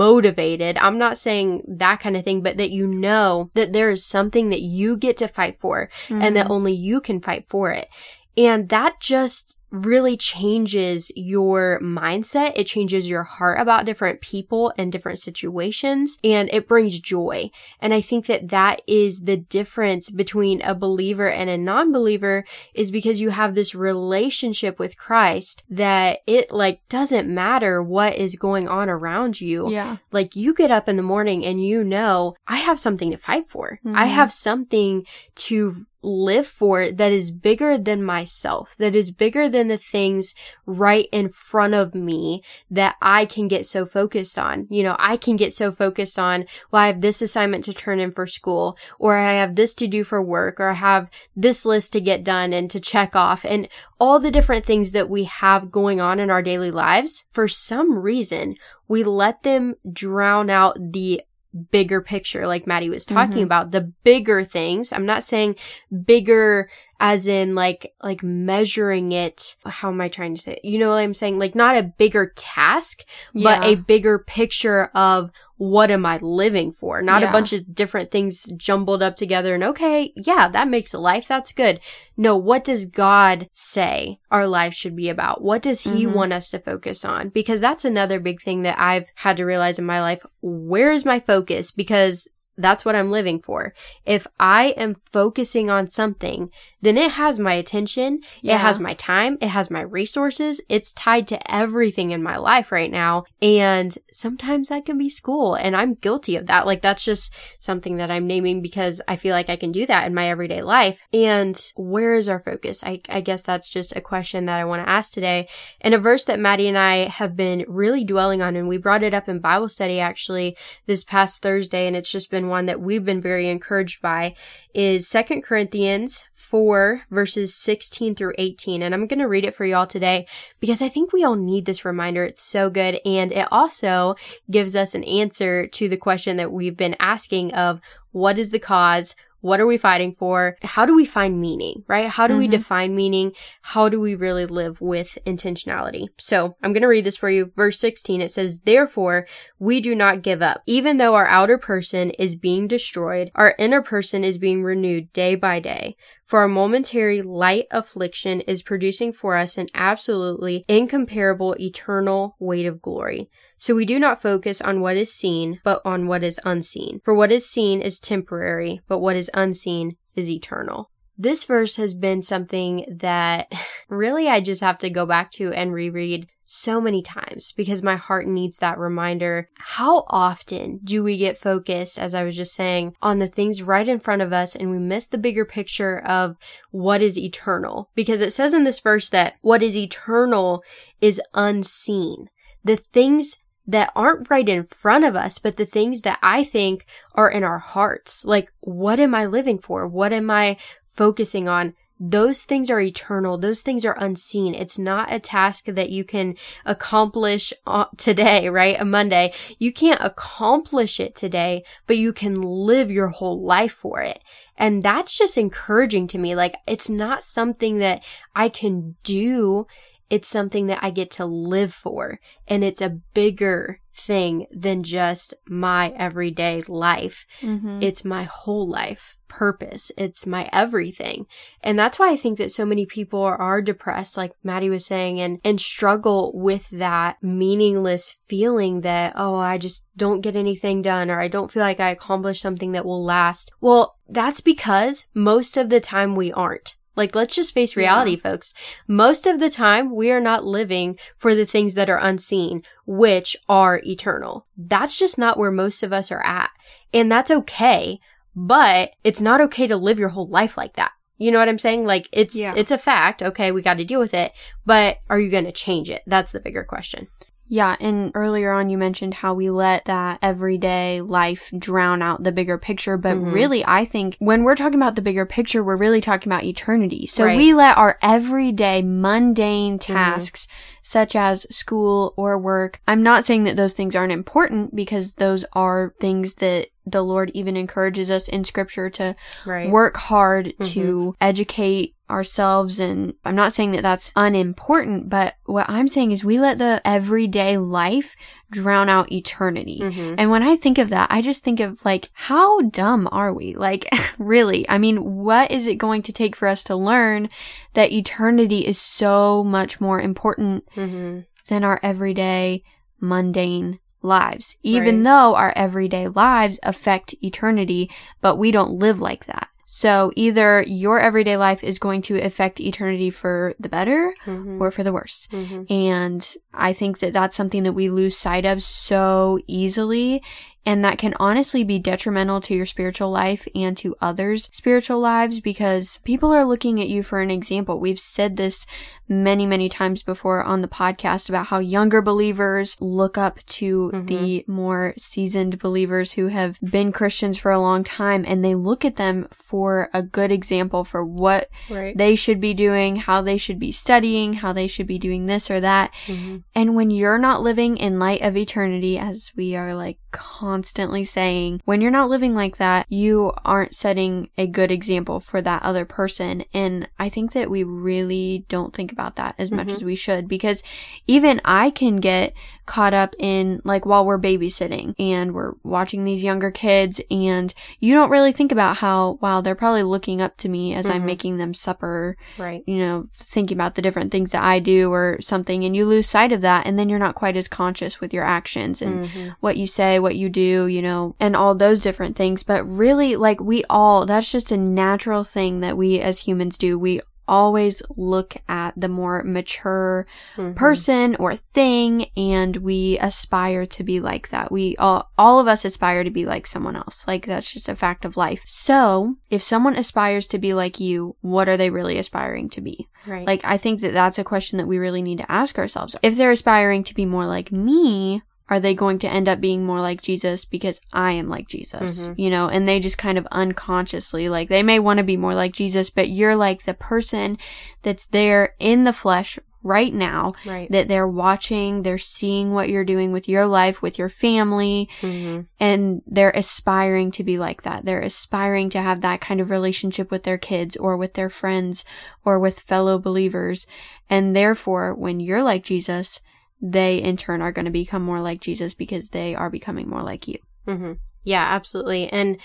motivated. 0.00 0.78
I'm 0.78 0.98
not 0.98 1.18
saying 1.18 1.62
that 1.68 2.00
kind 2.00 2.16
of 2.16 2.24
thing, 2.24 2.40
but 2.42 2.56
that 2.56 2.70
you 2.70 2.86
know 2.86 3.50
that 3.54 3.72
there 3.72 3.90
is 3.90 4.04
something 4.06 4.50
that 4.50 4.60
you 4.62 4.96
get 4.96 5.16
to 5.18 5.28
fight 5.28 5.58
for 5.60 5.90
and 6.08 6.36
that 6.36 6.46
Mhm. 6.46 6.50
only 6.50 6.72
you 6.72 7.00
can 7.00 7.20
fight 7.20 7.44
for 7.48 7.70
it. 7.70 7.88
And 8.36 8.68
that 8.68 9.00
just 9.00 9.52
really 9.72 10.16
changes 10.16 11.10
your 11.16 11.78
mindset. 11.82 12.52
It 12.54 12.64
changes 12.68 13.08
your 13.08 13.24
heart 13.24 13.60
about 13.60 13.84
different 13.84 14.20
people 14.20 14.72
and 14.78 14.92
different 14.92 15.18
situations 15.18 16.18
and 16.22 16.48
it 16.52 16.68
brings 16.68 17.00
joy. 17.00 17.50
And 17.80 17.92
I 17.92 18.00
think 18.00 18.26
that 18.26 18.48
that 18.50 18.80
is 18.86 19.22
the 19.22 19.36
difference 19.36 20.08
between 20.08 20.62
a 20.62 20.74
believer 20.74 21.28
and 21.28 21.50
a 21.50 21.58
non-believer 21.58 22.44
is 22.74 22.90
because 22.92 23.20
you 23.20 23.30
have 23.30 23.54
this 23.54 23.74
relationship 23.74 24.78
with 24.78 24.96
Christ 24.96 25.62
that 25.68 26.20
it 26.26 26.52
like 26.52 26.80
doesn't 26.88 27.28
matter 27.28 27.82
what 27.82 28.14
is 28.16 28.36
going 28.36 28.68
on 28.68 28.88
around 28.88 29.40
you. 29.40 29.68
yeah. 29.70 29.96
Like 30.12 30.36
you 30.36 30.54
get 30.54 30.70
up 30.70 30.88
in 30.88 30.96
the 30.96 31.02
morning 31.02 31.44
and 31.44 31.62
you 31.62 31.82
know, 31.82 32.36
I 32.46 32.58
have 32.58 32.78
something 32.80 33.10
to 33.10 33.18
fight 33.18 33.48
for. 33.48 33.80
I 33.84 34.06
Mhm. 34.06 34.10
have 34.10 34.32
something 34.32 35.04
to 35.36 35.86
live 36.02 36.46
for 36.46 36.90
that 36.90 37.12
is 37.12 37.30
bigger 37.30 37.76
than 37.78 38.02
myself, 38.02 38.74
that 38.78 38.94
is 38.94 39.10
bigger 39.10 39.48
than 39.48 39.68
the 39.68 39.76
things 39.76 40.34
right 40.64 41.08
in 41.12 41.28
front 41.28 41.74
of 41.74 41.94
me 41.94 42.42
that 42.70 42.96
I 43.00 43.26
can 43.26 43.48
get 43.48 43.66
so 43.66 43.86
focused 43.86 44.38
on. 44.38 44.66
You 44.70 44.82
know, 44.82 44.96
I 44.98 45.16
can 45.16 45.36
get 45.36 45.52
so 45.52 45.72
focused 45.72 46.18
on, 46.18 46.46
well, 46.70 46.82
I 46.82 46.86
have 46.88 47.00
this 47.00 47.22
assignment 47.22 47.64
to 47.64 47.74
turn 47.74 48.00
in 48.00 48.12
for 48.12 48.26
school, 48.26 48.76
or 48.98 49.16
I 49.16 49.34
have 49.34 49.56
this 49.56 49.74
to 49.74 49.86
do 49.86 50.04
for 50.04 50.22
work, 50.22 50.60
or 50.60 50.70
I 50.70 50.74
have 50.74 51.08
this 51.34 51.64
list 51.64 51.92
to 51.94 52.00
get 52.00 52.24
done 52.24 52.52
and 52.52 52.70
to 52.70 52.80
check 52.80 53.16
off, 53.16 53.44
and 53.44 53.68
all 53.98 54.20
the 54.20 54.30
different 54.30 54.66
things 54.66 54.92
that 54.92 55.08
we 55.08 55.24
have 55.24 55.70
going 55.70 56.00
on 56.00 56.18
in 56.18 56.30
our 56.30 56.42
daily 56.42 56.70
lives. 56.70 57.24
For 57.32 57.48
some 57.48 57.98
reason, 57.98 58.56
we 58.88 59.02
let 59.02 59.42
them 59.42 59.74
drown 59.90 60.50
out 60.50 60.76
the 60.92 61.22
bigger 61.70 62.00
picture 62.00 62.46
like 62.46 62.66
Maddie 62.66 62.90
was 62.90 63.06
talking 63.06 63.38
Mhm. 63.42 63.44
about 63.44 63.70
the 63.70 63.92
bigger 64.04 64.44
things 64.44 64.92
i'm 64.92 65.06
not 65.06 65.24
saying 65.24 65.56
bigger 66.04 66.68
as 66.98 67.26
in 67.26 67.54
like 67.54 67.92
like 68.02 68.22
measuring 68.22 69.12
it. 69.12 69.56
How 69.64 69.88
am 69.88 70.00
i 70.00 70.08
trying 70.08 70.34
to 70.34 70.40
say 70.42 70.52
it? 70.54 70.64
you 70.64 70.78
know 70.78 70.88
what 70.90 70.96
i'm 70.96 71.14
saying? 71.14 71.38
Like 71.38 71.54
not 71.54 71.76
a 71.76 71.82
bigger 71.82 72.32
task 72.36 73.04
but 73.34 73.62
Yeah. 73.62 73.64
a 73.66 73.74
bigger 73.76 74.18
picture 74.18 74.84
of 74.94 75.30
what 75.58 75.90
am 75.90 76.04
i 76.04 76.18
living 76.18 76.70
for? 76.72 77.00
Not 77.02 77.22
a 77.22 77.32
bunch 77.32 77.52
of 77.54 77.74
different 77.74 78.10
things 78.10 78.42
jumbled 78.58 79.02
up 79.02 79.16
together 79.16 79.54
and 79.54 79.64
okay 79.64 80.12
yeah 80.16 80.48
that 80.48 80.68
makes 80.68 80.92
a 80.94 80.98
life. 80.98 81.26
That's 81.28 81.52
good. 81.52 81.80
No 82.16 82.36
what 82.36 82.64
does 82.64 82.86
god 82.86 83.48
say 83.54 84.18
our 84.30 84.46
life 84.46 84.74
should 84.74 84.96
be 84.96 85.08
about? 85.08 85.42
What 85.42 85.62
does 85.62 85.82
he 85.82 86.06
Mhm. 86.06 86.12
want 86.14 86.32
us 86.32 86.50
to 86.50 86.58
focus 86.58 87.04
on? 87.04 87.28
Because 87.30 87.60
that's 87.60 87.84
another 87.84 88.20
big 88.20 88.40
thing 88.42 88.62
that 88.62 88.78
i've 88.78 89.08
had 89.16 89.36
to 89.38 89.44
realize 89.44 89.78
in 89.78 89.84
my 89.86 90.00
life. 90.00 90.24
Where 90.42 90.92
is 90.92 91.04
my 91.04 91.20
focus? 91.20 91.70
Because 91.70 92.28
that's 92.58 92.86
what 92.86 92.96
I'm 92.96 93.10
living 93.10 93.40
for. 93.42 93.74
If 94.06 94.26
I 94.40 94.68
am 94.78 94.96
focusing 95.12 95.68
on 95.68 95.88
something 95.88 96.50
then 96.82 96.96
it 96.98 97.12
has 97.12 97.38
my 97.38 97.54
attention, 97.54 98.20
Yeah. 98.42 98.56
it 98.56 98.58
has 98.58 98.78
my 98.78 98.94
time, 98.94 99.38
it 99.40 99.48
has 99.48 99.70
my 99.70 99.80
resources. 99.80 100.60
It's 100.68 100.92
tied 100.92 101.26
to 101.28 101.52
everything 101.52 102.10
in 102.10 102.22
my 102.22 102.36
life 102.36 102.70
right 102.70 102.90
now. 102.90 103.24
And 103.40 103.96
sometimes 104.12 104.68
that 104.68 104.84
can 104.84 104.98
be 104.98 105.08
school, 105.08 105.54
and 105.54 105.74
I'm 105.74 105.94
guilty 105.94 106.36
of 106.36 106.46
that. 106.46 106.66
Like, 106.66 106.82
that's 106.82 107.04
just 107.04 107.32
something 107.58 107.96
that 107.96 108.10
I'm 108.10 108.26
naming 108.26 108.62
because 108.62 109.00
I 109.08 109.16
feel 109.16 109.34
like 109.34 109.48
I 109.48 109.56
can 109.56 109.72
do 109.72 109.86
that 109.86 110.06
in 110.06 110.14
my 110.14 110.28
everyday 110.28 110.62
life. 110.62 111.00
And 111.12 111.60
where 111.76 112.14
is 112.14 112.28
our 112.28 112.40
focus? 112.40 112.84
I, 112.84 113.00
I 113.08 113.20
guess 113.20 113.42
that's 113.42 113.68
just 113.68 113.96
a 113.96 114.00
question 114.00 114.46
that 114.46 114.60
I 114.60 114.64
want 114.64 114.84
to 114.84 114.88
ask 114.88 115.12
today. 115.12 115.48
And 115.80 115.94
a 115.94 115.98
verse 115.98 116.24
that 116.24 116.38
Maddie 116.40 116.68
and 116.68 116.78
I 116.78 117.08
have 117.08 117.36
been 117.36 117.64
really 117.66 118.04
dwelling 118.04 118.42
on, 118.42 118.54
and 118.54 118.68
we 118.68 118.78
brought 118.78 119.02
it 119.02 119.14
up 119.14 119.28
in 119.28 119.38
Bible 119.40 119.68
study 119.68 119.98
actually 119.98 120.56
this 120.86 121.04
past 121.04 121.42
Thursday, 121.42 121.86
and 121.86 121.96
it's 121.96 122.10
just 122.10 122.30
been 122.30 122.48
one 122.48 122.66
that 122.66 122.80
we've 122.80 123.04
been 123.04 123.20
very 123.20 123.48
encouraged 123.48 124.00
by, 124.02 124.34
is 124.74 125.08
Second 125.08 125.42
Corinthians 125.42 126.26
4 126.32 126.75
verses 127.10 127.54
16 127.54 128.14
through 128.14 128.34
18. 128.38 128.82
And 128.82 128.94
I'm 128.94 129.06
going 129.06 129.18
to 129.18 129.28
read 129.28 129.44
it 129.44 129.54
for 129.54 129.64
y'all 129.64 129.86
today 129.86 130.26
because 130.60 130.80
I 130.82 130.88
think 130.88 131.12
we 131.12 131.24
all 131.24 131.36
need 131.36 131.64
this 131.64 131.84
reminder. 131.84 132.24
It's 132.24 132.42
so 132.42 132.70
good. 132.70 133.00
And 133.04 133.32
it 133.32 133.48
also 133.50 134.16
gives 134.50 134.74
us 134.76 134.94
an 134.94 135.04
answer 135.04 135.66
to 135.66 135.88
the 135.88 135.96
question 135.96 136.36
that 136.36 136.52
we've 136.52 136.76
been 136.76 136.96
asking 136.98 137.54
of 137.54 137.80
what 138.12 138.38
is 138.38 138.50
the 138.50 138.58
cause? 138.58 139.14
What 139.40 139.60
are 139.60 139.66
we 139.66 139.78
fighting 139.78 140.14
for? 140.18 140.56
How 140.62 140.86
do 140.86 140.94
we 140.94 141.04
find 141.04 141.40
meaning, 141.40 141.84
right? 141.88 142.08
How 142.08 142.26
do 142.26 142.36
we 142.36 142.48
Mhm. 142.48 142.52
define 142.52 142.96
meaning? 142.96 143.32
How 143.62 143.88
do 143.88 144.00
we 144.00 144.14
really 144.14 144.46
live 144.46 144.80
with 144.80 145.18
intentionality? 145.26 146.06
So 146.18 146.56
I'm 146.62 146.72
going 146.72 146.82
to 146.82 146.88
read 146.88 147.04
this 147.04 147.16
for 147.16 147.30
you. 147.30 147.52
Verse 147.56 147.78
16, 147.78 148.20
it 148.20 148.30
says, 148.30 148.60
Therefore, 148.64 149.26
we 149.58 149.80
do 149.80 149.94
not 149.94 150.22
give 150.22 150.42
up. 150.42 150.62
Even 150.66 150.98
though 150.98 151.14
our 151.14 151.26
outer 151.26 151.58
person 151.58 152.10
is 152.12 152.36
being 152.36 152.66
destroyed, 152.66 153.30
our 153.34 153.54
inner 153.58 153.82
person 153.82 154.24
is 154.24 154.38
being 154.38 154.62
renewed 154.62 155.12
day 155.12 155.34
by 155.34 155.60
day. 155.60 155.96
For 156.24 156.40
our 156.40 156.48
momentary 156.48 157.22
light 157.22 157.66
affliction 157.70 158.40
is 158.42 158.62
producing 158.62 159.12
for 159.12 159.36
us 159.36 159.56
an 159.56 159.68
absolutely 159.74 160.64
incomparable 160.68 161.54
eternal 161.60 162.34
weight 162.40 162.66
of 162.66 162.82
glory. 162.82 163.30
So 163.58 163.74
we 163.74 163.84
do 163.84 163.98
not 163.98 164.20
focus 164.20 164.60
on 164.60 164.80
what 164.80 164.96
is 164.96 165.12
seen, 165.12 165.60
but 165.64 165.80
on 165.84 166.06
what 166.06 166.22
is 166.22 166.40
unseen. 166.44 167.00
For 167.04 167.14
what 167.14 167.32
is 167.32 167.48
seen 167.48 167.80
is 167.80 167.98
temporary, 167.98 168.80
but 168.88 168.98
what 168.98 169.16
is 169.16 169.30
unseen 169.34 169.96
is 170.14 170.28
eternal. 170.28 170.90
This 171.18 171.44
verse 171.44 171.76
has 171.76 171.94
been 171.94 172.20
something 172.22 172.84
that 173.00 173.50
really 173.88 174.28
I 174.28 174.40
just 174.40 174.60
have 174.60 174.78
to 174.78 174.90
go 174.90 175.06
back 175.06 175.30
to 175.32 175.52
and 175.52 175.72
reread 175.72 176.28
so 176.48 176.80
many 176.80 177.02
times 177.02 177.52
because 177.56 177.82
my 177.82 177.96
heart 177.96 178.26
needs 178.26 178.58
that 178.58 178.78
reminder. 178.78 179.48
How 179.58 180.04
often 180.08 180.78
do 180.84 181.02
we 181.02 181.18
get 181.18 181.38
focused, 181.38 181.98
as 181.98 182.14
I 182.14 182.22
was 182.22 182.36
just 182.36 182.54
saying, 182.54 182.94
on 183.02 183.18
the 183.18 183.26
things 183.26 183.62
right 183.62 183.88
in 183.88 183.98
front 183.98 184.22
of 184.22 184.32
us 184.32 184.54
and 184.54 184.70
we 184.70 184.78
miss 184.78 185.08
the 185.08 185.18
bigger 185.18 185.44
picture 185.44 185.98
of 185.98 186.36
what 186.70 187.02
is 187.02 187.18
eternal? 187.18 187.90
Because 187.94 188.20
it 188.20 188.32
says 188.32 188.54
in 188.54 188.64
this 188.64 188.80
verse 188.80 189.08
that 189.10 189.34
what 189.40 189.62
is 189.62 189.76
eternal 189.76 190.62
is 191.00 191.20
unseen. 191.34 192.28
The 192.64 192.76
things 192.76 193.38
that 193.66 193.92
aren't 193.96 194.30
right 194.30 194.48
in 194.48 194.64
front 194.64 195.04
of 195.04 195.16
us, 195.16 195.38
but 195.38 195.56
the 195.56 195.66
things 195.66 196.02
that 196.02 196.18
I 196.22 196.44
think 196.44 196.86
are 197.14 197.30
in 197.30 197.44
our 197.44 197.58
hearts. 197.58 198.24
Like, 198.24 198.52
what 198.60 199.00
am 199.00 199.14
I 199.14 199.26
living 199.26 199.58
for? 199.58 199.86
What 199.86 200.12
am 200.12 200.30
I 200.30 200.56
focusing 200.86 201.48
on? 201.48 201.74
Those 201.98 202.42
things 202.42 202.70
are 202.70 202.80
eternal. 202.80 203.38
Those 203.38 203.62
things 203.62 203.86
are 203.86 203.96
unseen. 203.98 204.54
It's 204.54 204.78
not 204.78 205.10
a 205.10 205.18
task 205.18 205.64
that 205.64 205.88
you 205.88 206.04
can 206.04 206.36
accomplish 206.66 207.54
uh, 207.66 207.86
today, 207.96 208.50
right? 208.50 208.76
A 208.78 208.84
Monday. 208.84 209.32
You 209.58 209.72
can't 209.72 210.00
accomplish 210.02 211.00
it 211.00 211.16
today, 211.16 211.64
but 211.86 211.96
you 211.96 212.12
can 212.12 212.34
live 212.34 212.90
your 212.90 213.08
whole 213.08 213.42
life 213.42 213.72
for 213.72 214.02
it. 214.02 214.22
And 214.58 214.82
that's 214.82 215.16
just 215.16 215.38
encouraging 215.38 216.06
to 216.08 216.18
me. 216.18 216.36
Like, 216.36 216.56
it's 216.66 216.90
not 216.90 217.24
something 217.24 217.78
that 217.78 218.02
I 218.34 218.50
can 218.50 218.96
do. 219.02 219.66
It's 220.08 220.28
something 220.28 220.66
that 220.66 220.82
I 220.82 220.90
get 220.90 221.10
to 221.12 221.26
live 221.26 221.74
for. 221.74 222.20
And 222.46 222.62
it's 222.62 222.80
a 222.80 223.00
bigger 223.14 223.80
thing 223.94 224.46
than 224.52 224.82
just 224.82 225.34
my 225.48 225.92
everyday 225.96 226.62
life. 226.68 227.26
Mm-hmm. 227.40 227.82
It's 227.82 228.04
my 228.04 228.24
whole 228.24 228.68
life 228.68 229.16
purpose. 229.28 229.90
It's 229.96 230.26
my 230.26 230.48
everything. 230.52 231.26
And 231.62 231.78
that's 231.78 231.98
why 231.98 232.10
I 232.10 232.16
think 232.16 232.38
that 232.38 232.52
so 232.52 232.64
many 232.64 232.86
people 232.86 233.20
are, 233.20 233.40
are 233.40 233.62
depressed, 233.62 234.16
like 234.16 234.32
Maddie 234.44 234.70
was 234.70 234.86
saying, 234.86 235.20
and, 235.20 235.40
and 235.44 235.60
struggle 235.60 236.32
with 236.34 236.70
that 236.70 237.16
meaningless 237.22 238.16
feeling 238.28 238.82
that, 238.82 239.14
oh, 239.16 239.34
I 239.34 239.58
just 239.58 239.86
don't 239.96 240.20
get 240.20 240.36
anything 240.36 240.82
done 240.82 241.10
or 241.10 241.20
I 241.20 241.28
don't 241.28 241.50
feel 241.50 241.62
like 241.62 241.80
I 241.80 241.90
accomplished 241.90 242.42
something 242.42 242.72
that 242.72 242.84
will 242.84 243.04
last. 243.04 243.50
Well, 243.60 243.96
that's 244.08 244.40
because 244.40 245.06
most 245.14 245.56
of 245.56 245.68
the 245.68 245.80
time 245.80 246.14
we 246.14 246.32
aren't. 246.32 246.76
Like, 246.96 247.14
let's 247.14 247.34
just 247.34 247.52
face 247.54 247.76
reality, 247.76 248.12
Yeah. 248.12 248.30
folks. 248.30 248.54
Most 248.88 249.26
of 249.26 249.38
the 249.38 249.50
time, 249.50 249.94
we 249.94 250.10
are 250.10 250.20
not 250.20 250.44
living 250.44 250.98
for 251.16 251.34
the 251.34 251.46
things 251.46 251.74
that 251.74 251.90
are 251.90 251.98
unseen, 252.00 252.62
which 252.86 253.36
are 253.48 253.80
eternal. 253.86 254.46
That's 254.56 254.98
just 254.98 255.18
not 255.18 255.38
where 255.38 255.50
most 255.50 255.82
of 255.82 255.92
us 255.92 256.10
are 256.10 256.24
at. 256.24 256.50
And 256.94 257.12
that's 257.12 257.30
okay, 257.30 258.00
but 258.34 258.92
it's 259.04 259.20
not 259.20 259.40
okay 259.42 259.66
to 259.66 259.76
live 259.76 259.98
your 259.98 260.08
whole 260.10 260.28
life 260.28 260.56
like 260.56 260.74
that. 260.76 260.92
You 261.18 261.30
know 261.30 261.38
what 261.38 261.48
I'm 261.48 261.58
saying? 261.58 261.84
Like, 261.86 262.08
it's, 262.12 262.34
Yeah. 262.34 262.54
it's 262.56 262.70
a 262.70 262.78
fact. 262.78 263.22
Okay, 263.22 263.50
we 263.52 263.62
got 263.62 263.78
to 263.78 263.84
deal 263.84 264.00
with 264.00 264.12
it, 264.14 264.32
but 264.66 264.98
are 265.08 265.18
you 265.20 265.30
going 265.30 265.44
to 265.46 265.52
change 265.52 265.88
it? 265.90 266.02
That's 266.06 266.32
the 266.32 266.40
bigger 266.40 266.64
question. 266.64 267.08
Yeah, 267.48 267.76
and 267.80 268.10
earlier 268.14 268.52
on 268.52 268.70
you 268.70 268.78
mentioned 268.78 269.14
how 269.14 269.34
we 269.34 269.50
let 269.50 269.84
that 269.84 270.18
everyday 270.20 271.00
life 271.00 271.50
drown 271.56 272.02
out 272.02 272.24
the 272.24 272.32
bigger 272.32 272.58
picture, 272.58 272.96
but 272.96 273.16
Mhm. 273.16 273.32
really 273.32 273.64
I 273.64 273.84
think 273.84 274.16
when 274.18 274.42
we're 274.42 274.56
talking 274.56 274.78
about 274.78 274.96
the 274.96 275.02
bigger 275.02 275.24
picture, 275.26 275.62
we're 275.62 275.76
really 275.76 276.00
talking 276.00 276.30
about 276.32 276.44
eternity. 276.44 277.06
So 277.06 277.24
Right. 277.24 277.36
we 277.36 277.54
let 277.54 277.76
our 277.78 277.98
everyday 278.02 278.82
mundane 278.82 279.78
tasks 279.78 280.46
such 280.82 281.16
as 281.16 281.46
school 281.50 282.14
or 282.16 282.38
work. 282.38 282.80
I'm 282.86 283.02
not 283.02 283.24
saying 283.24 283.44
that 283.44 283.56
those 283.56 283.74
things 283.74 283.96
aren't 283.96 284.12
important 284.12 284.74
because 284.74 285.14
those 285.14 285.44
are 285.52 285.94
things 286.00 286.34
that 286.36 286.68
the 286.86 287.02
Lord 287.02 287.32
even 287.34 287.56
encourages 287.56 288.10
us 288.10 288.28
in 288.28 288.44
scripture 288.44 288.88
to 288.90 289.16
Right. 289.44 289.68
work 289.68 289.96
hard 289.96 290.54
to 290.62 291.14
educate 291.20 291.95
ourselves 292.08 292.78
and 292.78 293.14
I'm 293.24 293.34
not 293.34 293.52
saying 293.52 293.72
that 293.72 293.82
that's 293.82 294.12
unimportant 294.14 295.08
but 295.08 295.34
what 295.46 295.68
I'm 295.68 295.88
saying 295.88 296.12
is 296.12 296.22
we 296.24 296.38
let 296.38 296.58
the 296.58 296.80
everyday 296.84 297.58
life 297.58 298.14
drown 298.50 298.88
out 298.88 299.10
eternity. 299.10 299.80
Mhm. 299.82 300.14
And 300.16 300.30
when 300.30 300.42
I 300.44 300.54
think 300.54 300.78
of 300.78 300.88
that, 300.90 301.08
I 301.10 301.20
just 301.20 301.42
think 301.42 301.58
of 301.58 301.84
like, 301.84 302.10
how 302.12 302.60
dumb 302.60 303.08
are 303.10 303.32
we? 303.32 303.54
Like, 303.66 303.88
really? 304.18 304.68
I 304.68 304.78
mean, 304.78 305.16
what 305.24 305.50
is 305.50 305.66
it 305.66 305.76
going 305.76 306.02
to 306.02 306.12
take 306.12 306.36
for 306.36 306.46
us 306.46 306.62
to 306.64 306.76
learn 306.76 307.28
that 307.74 307.90
eternity 307.92 308.60
is 308.66 308.80
so 308.80 309.42
much 309.42 309.80
more 309.80 310.00
important 310.00 310.64
Mhm. 310.76 311.24
than 311.48 311.64
our 311.64 311.80
everyday 311.82 312.62
mundane 313.00 313.78
lives, 314.02 314.56
even 314.62 314.96
Right. 314.98 315.04
though 315.04 315.34
our 315.34 315.52
everyday 315.56 316.06
lives 316.08 316.58
affect 316.62 317.14
eternity, 317.22 317.90
but 318.20 318.36
we 318.36 318.50
don't 318.52 318.78
live 318.78 319.00
like 319.00 319.26
that. 319.26 319.48
So 319.68 320.12
either 320.14 320.62
your 320.62 321.00
everyday 321.00 321.36
life 321.36 321.64
is 321.64 321.80
going 321.80 322.00
to 322.02 322.20
affect 322.20 322.60
eternity 322.60 323.10
for 323.10 323.54
the 323.58 323.68
better 323.68 324.14
Mhm. 324.24 324.60
or 324.60 324.70
for 324.70 324.84
the 324.84 324.92
worse. 324.92 325.26
Mhm. 325.32 325.68
And 325.70 326.26
I 326.54 326.72
think 326.72 327.00
that 327.00 327.12
that's 327.12 327.36
something 327.36 327.64
that 327.64 327.72
we 327.72 327.90
lose 327.90 328.16
sight 328.16 328.44
of 328.44 328.62
so 328.62 329.40
easily. 329.48 330.22
And 330.64 330.84
that 330.84 330.98
can 330.98 331.14
honestly 331.20 331.62
be 331.62 331.78
detrimental 331.78 332.40
to 332.40 332.54
your 332.54 332.66
spiritual 332.66 333.10
life 333.10 333.46
and 333.54 333.76
to 333.78 333.94
others' 334.00 334.48
spiritual 334.52 334.98
lives 334.98 335.38
because 335.40 335.98
people 336.04 336.32
are 336.32 336.44
looking 336.44 336.80
at 336.80 336.88
you 336.88 337.02
for 337.04 337.20
an 337.20 337.30
example. 337.30 337.78
We've 337.78 338.00
said 338.00 338.36
this 338.36 338.66
many, 339.08 339.46
many 339.46 339.68
times 339.68 340.02
before 340.02 340.42
on 340.42 340.62
the 340.62 340.68
podcast 340.68 341.28
about 341.28 341.46
how 341.46 341.58
younger 341.58 342.02
believers 342.02 342.76
look 342.80 343.16
up 343.16 343.38
to 343.46 343.90
Mhm. 343.94 344.06
the 344.06 344.44
more 344.48 344.94
seasoned 344.98 345.58
believers 345.58 346.12
who 346.12 346.28
have 346.28 346.58
been 346.60 346.92
Christians 346.92 347.38
for 347.38 347.50
a 347.50 347.60
long 347.60 347.84
time 347.84 348.24
and 348.26 348.44
they 348.44 348.54
look 348.54 348.84
at 348.84 348.96
them 348.96 349.26
for 349.32 349.88
a 349.94 350.02
good 350.02 350.30
example 350.32 350.84
for 350.84 351.04
what 351.04 351.48
Right. 351.70 351.96
they 351.96 352.14
should 352.14 352.40
be 352.40 352.54
doing, 352.54 352.96
how 352.96 353.22
they 353.22 353.36
should 353.36 353.58
be 353.58 353.72
studying, 353.72 354.34
how 354.34 354.52
they 354.52 354.66
should 354.66 354.86
be 354.86 354.98
doing 354.98 355.26
this 355.26 355.50
or 355.50 355.60
that. 355.60 355.90
Mhm. 356.06 356.42
And 356.54 356.74
when 356.74 356.90
you're 356.90 357.18
not 357.18 357.42
living 357.42 357.76
in 357.76 357.98
light 357.98 358.22
of 358.22 358.36
eternity, 358.36 358.98
as 358.98 359.30
we 359.36 359.54
are 359.54 359.74
like 359.74 359.98
constantly 360.12 361.04
saying, 361.04 361.60
when 361.64 361.80
you're 361.80 361.90
not 361.90 362.08
living 362.08 362.34
like 362.34 362.56
that, 362.56 362.86
you 362.88 363.32
aren't 363.44 363.74
setting 363.74 364.28
a 364.38 364.46
good 364.46 364.70
example 364.70 365.20
for 365.20 365.40
that 365.42 365.62
other 365.62 365.84
person. 365.84 366.44
And 366.54 366.88
I 366.98 367.08
think 367.08 367.32
that 367.32 367.50
we 367.50 367.62
really 367.62 368.44
don't 368.48 368.74
think 368.74 368.92
about 368.96 369.16
that 369.16 369.34
as 369.38 369.50
much 369.50 369.66
Mhm. 369.68 369.74
as 369.74 369.84
we 369.84 369.94
should 369.94 370.26
because 370.26 370.62
even 371.06 371.38
I 371.44 371.68
can 371.68 371.96
get 371.96 372.32
caught 372.64 372.94
up 372.94 373.14
in 373.18 373.60
like 373.62 373.84
while 373.86 374.04
we're 374.04 374.18
babysitting 374.18 374.94
and 374.98 375.32
we're 375.34 375.52
watching 375.62 376.04
these 376.04 376.24
younger 376.24 376.50
kids 376.50 377.00
and 377.10 377.52
you 377.78 377.92
don't 377.94 378.10
really 378.10 378.32
think 378.32 378.50
about 378.50 378.78
how 378.78 379.18
wow 379.20 379.40
they're 379.42 379.54
probably 379.54 379.82
looking 379.84 380.20
up 380.22 380.36
to 380.38 380.48
me 380.48 380.74
as 380.74 380.86
I'm 380.86 381.02
Mhm. 381.02 381.06
making 381.06 381.36
them 381.36 381.52
supper 381.54 382.16
Right. 382.38 382.64
you 382.66 382.78
know, 382.78 383.06
thinking 383.20 383.56
about 383.56 383.74
the 383.74 383.82
different 383.82 384.10
things 384.10 384.32
that 384.32 384.42
I 384.42 384.58
do 384.58 384.90
or 384.92 385.18
something, 385.20 385.62
and 385.64 385.76
you 385.76 385.84
lose 385.86 386.08
sight 386.08 386.32
of 386.32 386.40
that, 386.40 386.66
and 386.66 386.78
then 386.78 386.88
you're 386.88 386.98
not 386.98 387.14
quite 387.14 387.36
as 387.36 387.46
conscious 387.48 388.00
with 388.00 388.12
your 388.14 388.24
actions 388.24 388.80
and 388.82 389.08
Mhm. 389.08 389.36
what 389.40 389.56
you 389.58 389.66
say, 389.66 389.98
what 389.98 390.16
you 390.16 390.28
do, 390.28 390.66
you 390.66 390.80
know, 390.82 391.14
and 391.20 391.36
all 391.36 391.54
those 391.54 391.80
different 391.80 392.16
things. 392.16 392.42
But 392.42 392.64
really, 392.64 393.14
like, 393.14 393.40
we 393.40 393.62
all, 393.70 394.06
that's 394.06 394.32
just 394.32 394.50
a 394.50 394.56
natural 394.56 395.22
thing 395.22 395.60
that 395.60 395.76
we 395.76 396.00
as 396.00 396.20
humans 396.20 396.56
do. 396.58 396.78
We 396.78 397.00
always 397.28 397.82
look 397.96 398.36
at 398.48 398.72
the 398.76 398.88
more 398.88 399.22
mature 399.24 400.06
Mhm. 400.36 400.54
person 400.56 401.16
or 401.16 401.36
thing 401.36 402.06
and 402.16 402.56
we 402.58 402.98
aspire 402.98 403.66
to 403.66 403.82
be 403.84 404.00
like 404.00 404.28
that. 404.30 404.50
We 404.52 404.76
all 404.76 405.10
all 405.18 405.40
of 405.40 405.48
us 405.48 405.64
aspire 405.64 406.04
to 406.04 406.10
be 406.10 406.24
like 406.26 406.46
someone 406.46 406.76
else. 406.76 407.04
Like 407.06 407.26
that's 407.26 407.50
just 407.52 407.68
a 407.68 407.76
fact 407.76 408.04
of 408.04 408.16
life. 408.16 408.42
So, 408.46 409.16
if 409.30 409.42
someone 409.42 409.76
aspires 409.76 410.26
to 410.28 410.38
be 410.38 410.54
like 410.54 410.80
you, 410.80 411.16
what 411.20 411.48
are 411.48 411.56
they 411.56 411.70
really 411.70 411.98
aspiring 411.98 412.48
to 412.50 412.60
be? 412.60 412.88
Right. 413.06 413.26
Like 413.26 413.40
I 413.44 413.56
think 413.56 413.80
that 413.80 413.92
that's 413.92 414.18
a 414.18 414.24
question 414.24 414.58
that 414.58 414.66
we 414.66 414.78
really 414.78 415.02
need 415.02 415.18
to 415.18 415.30
ask 415.32 415.58
ourselves. 415.58 415.96
If 416.02 416.16
they're 416.16 416.30
aspiring 416.32 416.84
to 416.84 416.94
be 416.94 417.06
more 417.06 417.26
like 417.26 417.50
me, 417.52 418.22
are 418.48 418.60
they 418.60 418.74
going 418.74 418.98
to 419.00 419.08
end 419.08 419.28
up 419.28 419.40
being 419.40 419.64
more 419.64 419.80
like 419.80 420.00
Jesus 420.00 420.44
because 420.44 420.80
I 420.92 421.12
am 421.12 421.28
like 421.28 421.48
Jesus? 421.48 422.06
Mhm. 422.06 422.18
You 422.18 422.30
know, 422.30 422.48
and 422.48 422.68
they 422.68 422.78
just 422.80 422.98
kind 422.98 423.18
of 423.18 423.26
unconsciously 423.32 424.28
like 424.28 424.48
they 424.48 424.62
may 424.62 424.78
want 424.78 424.98
to 424.98 425.04
be 425.04 425.16
more 425.16 425.34
like 425.34 425.52
Jesus, 425.52 425.90
but 425.90 426.08
you're 426.08 426.36
like 426.36 426.64
the 426.64 426.74
person 426.74 427.38
that's 427.82 428.06
there 428.06 428.54
in 428.58 428.84
the 428.84 428.92
flesh 428.92 429.38
right 429.62 429.92
now 429.92 430.32
right. 430.44 430.70
that 430.70 430.86
they're 430.86 431.08
watching, 431.08 431.82
they're 431.82 431.98
seeing 431.98 432.52
what 432.52 432.68
you're 432.68 432.84
doing 432.84 433.10
with 433.10 433.28
your 433.28 433.46
life, 433.46 433.82
with 433.82 433.98
your 433.98 434.08
family, 434.08 434.88
hmm 435.00 435.40
and 435.58 436.02
they're 436.06 436.30
aspiring 436.30 437.10
to 437.10 437.24
be 437.24 437.36
like 437.38 437.62
that. 437.62 437.84
They're 437.84 438.00
aspiring 438.00 438.70
to 438.70 438.80
have 438.80 439.00
that 439.00 439.20
kind 439.20 439.40
of 439.40 439.50
relationship 439.50 440.10
with 440.10 440.22
their 440.22 440.38
kids 440.38 440.76
or 440.76 440.96
with 440.96 441.14
their 441.14 441.30
friends 441.30 441.84
or 442.24 442.38
with 442.38 442.60
fellow 442.60 442.98
believers. 442.98 443.66
And 444.08 444.36
therefore, 444.36 444.94
when 444.94 445.18
you're 445.18 445.42
like 445.42 445.64
Jesus, 445.64 446.20
they 446.60 446.98
in 446.98 447.16
turn 447.16 447.42
are 447.42 447.52
going 447.52 447.64
to 447.66 447.70
become 447.70 448.02
more 448.02 448.20
like 448.20 448.40
Jesus 448.40 448.74
because 448.74 449.10
they 449.10 449.34
are 449.34 449.50
becoming 449.50 449.88
more 449.88 450.02
like 450.02 450.26
you. 450.26 450.38
hmm 450.66 450.92
Yeah, 451.24 451.44
absolutely. 451.44 452.08
And 452.08 452.38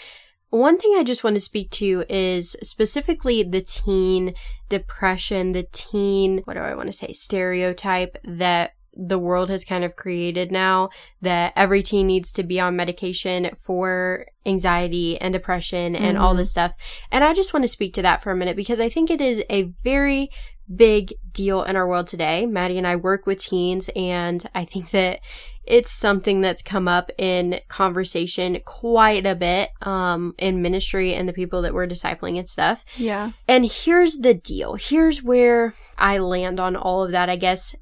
one 0.50 0.78
thing 0.78 0.96
I 0.98 1.04
just 1.04 1.24
want 1.24 1.36
to 1.36 1.42
speak 1.42 1.72
to 1.72 2.04
is 2.10 2.58
specifically 2.62 3.42
the 3.42 3.62
teen 3.62 4.34
depression, 4.68 5.54
the 5.54 5.68
teen, 5.72 6.40
what 6.44 6.56
do 6.56 6.60
I 6.60 6.76
want 6.76 6.88
to 6.88 6.94
say, 6.94 7.14
stereotype 7.14 8.18
that 8.26 8.74
the 8.94 9.18
world 9.20 9.50
has 9.50 9.64
kind 9.64 9.86
of 9.86 9.96
created 9.96 10.52
now 10.52 10.90
that 11.22 11.54
every 11.56 11.82
teen 11.82 12.08
needs 12.08 12.30
to 12.34 12.44
be 12.44 12.60
on 12.60 12.76
medication 12.76 13.50
for 13.64 14.26
anxiety 14.46 15.18
and 15.22 15.34
depression 15.34 15.96
and 15.96 16.18
all 16.18 16.34
Mhm. 16.34 16.38
this 16.40 16.52
stuff. 16.52 16.74
And 17.10 17.24
I 17.24 17.34
just 17.34 17.54
want 17.54 17.64
to 17.64 17.70
speak 17.70 17.94
to 17.94 18.02
that 18.02 18.22
for 18.22 18.32
a 18.32 18.36
minute 18.36 18.58
because 18.58 18.82
I 18.82 18.90
think 18.90 19.10
it 19.10 19.22
is 19.22 19.42
a 19.50 19.72
very 19.86 20.30
big 20.76 21.14
deal 21.32 21.64
in 21.64 21.76
our 21.76 21.88
world 21.88 22.08
today. 22.08 22.46
Maddie 22.46 22.78
and 22.78 22.88
I 22.88 22.96
work 22.96 23.26
with 23.26 23.40
teens 23.40 23.90
and 23.96 24.48
I 24.54 24.66
think 24.66 24.92
that 24.92 25.20
it's 25.64 25.92
something 25.92 26.42
that's 26.42 26.62
come 26.62 26.88
up 26.88 27.12
in 27.18 27.60
conversation 27.68 28.60
quite 28.66 29.26
a 29.26 29.36
bit 29.36 29.70
um, 29.82 30.34
in 30.38 30.62
ministry 30.62 31.14
and 31.14 31.30
the 31.30 31.34
people 31.34 31.62
that 31.62 31.74
we're 31.74 31.88
discipling 31.88 32.38
and 32.38 32.50
stuff. 32.50 32.84
Yeah. 32.98 33.32
And 33.48 33.66
here's 33.66 34.18
the 34.18 34.34
deal. 34.34 34.76
Here's 34.76 35.22
where 35.22 35.76
I 35.98 36.18
land 36.18 36.60
on 36.60 36.76
all 36.76 37.04
of 37.04 37.12
that, 37.12 37.30
I 37.30 37.36
guess. 37.36 37.76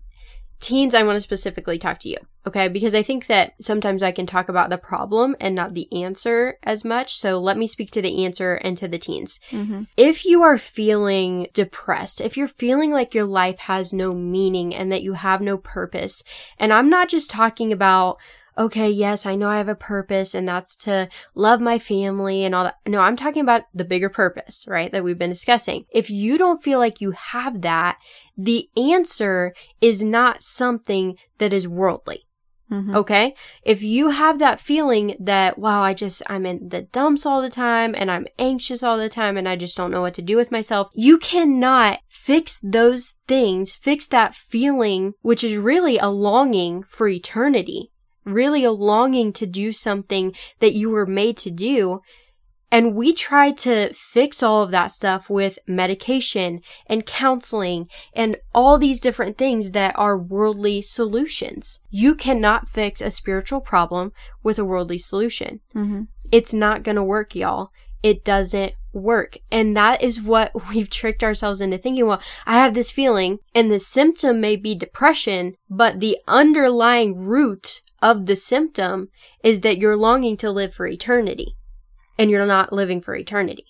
Teens, 0.60 0.94
I 0.94 1.04
want 1.04 1.16
to 1.16 1.22
specifically 1.22 1.80
talk 1.80 2.00
to 2.00 2.10
you, 2.10 2.18
okay? 2.50 2.68
Because 2.68 2.94
I 2.94 3.04
think 3.04 3.28
that 3.28 3.54
sometimes 3.62 4.04
I 4.04 4.12
can 4.12 4.26
talk 4.26 4.50
about 4.50 4.70
the 4.70 4.78
problem 4.78 5.36
and 5.40 5.56
not 5.56 5.74
the 5.74 5.88
answer 6.04 6.58
as 6.64 6.84
much. 6.84 7.18
So 7.18 7.40
let 7.40 7.58
me 7.58 7.68
speak 7.68 7.92
to 7.92 8.02
the 8.02 8.26
answer 8.26 8.56
and 8.56 8.78
to 8.78 8.88
the 8.88 9.00
teens. 9.00 9.40
Mm-hmm. 9.52 9.84
If 9.96 10.26
you 10.26 10.42
are 10.44 10.58
feeling 10.58 11.48
depressed, 11.54 12.20
if 12.20 12.36
you're 12.36 12.48
feeling 12.48 12.92
like 12.92 13.14
your 13.14 13.26
life 13.26 13.60
has 13.60 13.94
no 13.94 14.14
meaning 14.14 14.76
and 14.76 14.92
that 14.92 15.04
you 15.04 15.14
have 15.14 15.42
no 15.42 15.58
purpose, 15.58 16.24
and 16.58 16.74
I'm 16.74 16.90
not 16.90 17.10
just 17.10 17.30
talking 17.30 17.72
about, 17.72 18.18
okay, 18.58 18.90
yes, 18.90 19.26
I 19.26 19.36
know 19.36 19.48
I 19.48 19.58
have 19.58 19.70
a 19.70 19.76
purpose 19.76 20.34
and 20.34 20.48
that's 20.48 20.76
to 20.78 21.08
love 21.34 21.62
my 21.62 21.80
family 21.80 22.44
and 22.44 22.54
all 22.54 22.66
that. 22.66 22.76
No, 22.86 23.00
I'm 23.00 23.16
talking 23.16 23.42
about 23.42 23.64
the 23.74 23.86
bigger 23.86 24.10
purpose, 24.10 24.66
right? 24.68 24.92
That 24.92 25.04
we've 25.04 25.18
been 25.18 25.30
discussing. 25.30 25.86
If 25.92 26.10
you 26.10 26.38
don't 26.38 26.62
feel 26.62 26.78
like 26.80 27.00
you 27.00 27.12
have 27.12 27.62
that, 27.62 27.98
the 28.38 28.70
answer 28.76 29.54
is 29.80 30.04
not 30.04 30.44
something 30.44 31.16
that 31.38 31.54
is 31.54 31.68
worldly. 31.68 32.26
Mm-hmm. 32.72 32.96
Okay. 32.96 33.36
If 33.64 33.82
you 33.82 34.10
have 34.10 34.40
that 34.40 34.60
feeling 34.60 35.16
that, 35.20 35.58
wow, 35.58 35.82
I 35.82 35.94
just, 35.94 36.22
I'm 36.28 36.46
in 36.46 36.70
the 36.70 36.84
dumps 36.84 37.26
all 37.26 37.42
the 37.42 37.50
time 37.50 37.96
and 37.98 38.12
I'm 38.12 38.28
anxious 38.38 38.84
all 38.84 38.98
the 38.98 39.10
time 39.10 39.38
and 39.38 39.50
I 39.50 39.56
just 39.56 39.76
don't 39.76 39.92
know 39.92 40.02
what 40.02 40.14
to 40.16 40.22
do 40.22 40.38
with 40.38 40.52
myself, 40.52 40.90
you 40.94 41.18
cannot 41.18 42.00
fix 42.08 42.60
those 42.62 43.16
things, 43.28 43.76
fix 43.76 44.08
that 44.08 44.36
feeling, 44.36 45.14
which 45.22 45.44
is 45.44 45.58
really 45.58 45.98
a 45.98 46.10
longing 46.10 46.84
for 46.84 47.08
eternity, 47.08 47.92
really 48.24 48.64
a 48.64 48.72
longing 48.72 49.34
to 49.34 49.48
do 49.48 49.72
something 49.72 50.34
that 50.60 50.74
you 50.74 50.92
were 50.92 51.08
made 51.08 51.38
to 51.38 51.50
do. 51.50 52.02
And 52.72 52.96
we 52.96 53.14
try 53.14 53.52
to 53.52 53.94
fix 53.94 54.44
all 54.44 54.62
of 54.62 54.72
that 54.72 54.92
stuff 54.92 55.30
with 55.30 55.58
medication 55.68 56.62
and 56.86 57.06
counseling 57.06 57.88
and 58.14 58.38
all 58.54 58.78
these 58.78 59.00
different 59.00 59.38
things 59.38 59.72
that 59.72 59.98
are 59.98 60.18
worldly 60.18 60.82
solutions. 60.82 61.80
You 61.90 62.14
cannot 62.14 62.70
fix 62.70 63.02
a 63.02 63.10
spiritual 63.12 63.62
problem 63.62 64.12
with 64.44 64.60
a 64.60 64.66
worldly 64.66 65.00
solution. 65.00 65.62
Mm-hmm. 65.76 66.04
It's 66.32 66.54
not 66.54 66.84
going 66.84 66.96
to 66.96 67.04
work, 67.04 67.34
y'all. 67.34 67.72
It 68.04 68.24
doesn't 68.24 68.74
work. 68.94 69.38
And 69.52 69.76
that 69.76 70.04
is 70.04 70.22
what 70.22 70.52
we've 70.70 70.90
tricked 70.90 71.24
ourselves 71.24 71.62
into 71.62 71.80
thinking. 71.80 72.06
Well, 72.06 72.22
I 72.46 72.58
have 72.58 72.76
this 72.76 72.92
feeling 72.92 73.40
and 73.56 73.72
the 73.72 73.80
symptom 73.80 74.40
may 74.40 74.56
be 74.56 74.76
depression, 74.76 75.56
but 75.70 76.00
the 76.00 76.18
underlying 76.28 77.16
root 77.18 77.82
of 78.02 78.28
the 78.28 78.36
symptom 78.36 79.10
is 79.44 79.62
that 79.62 79.78
you're 79.78 79.98
longing 79.98 80.38
to 80.38 80.52
live 80.52 80.74
for 80.74 80.88
eternity 80.88 81.56
and 82.20 82.30
you're 82.30 82.46
not 82.46 82.72
living 82.72 83.02
for 83.02 83.16
eternity. 83.16 83.66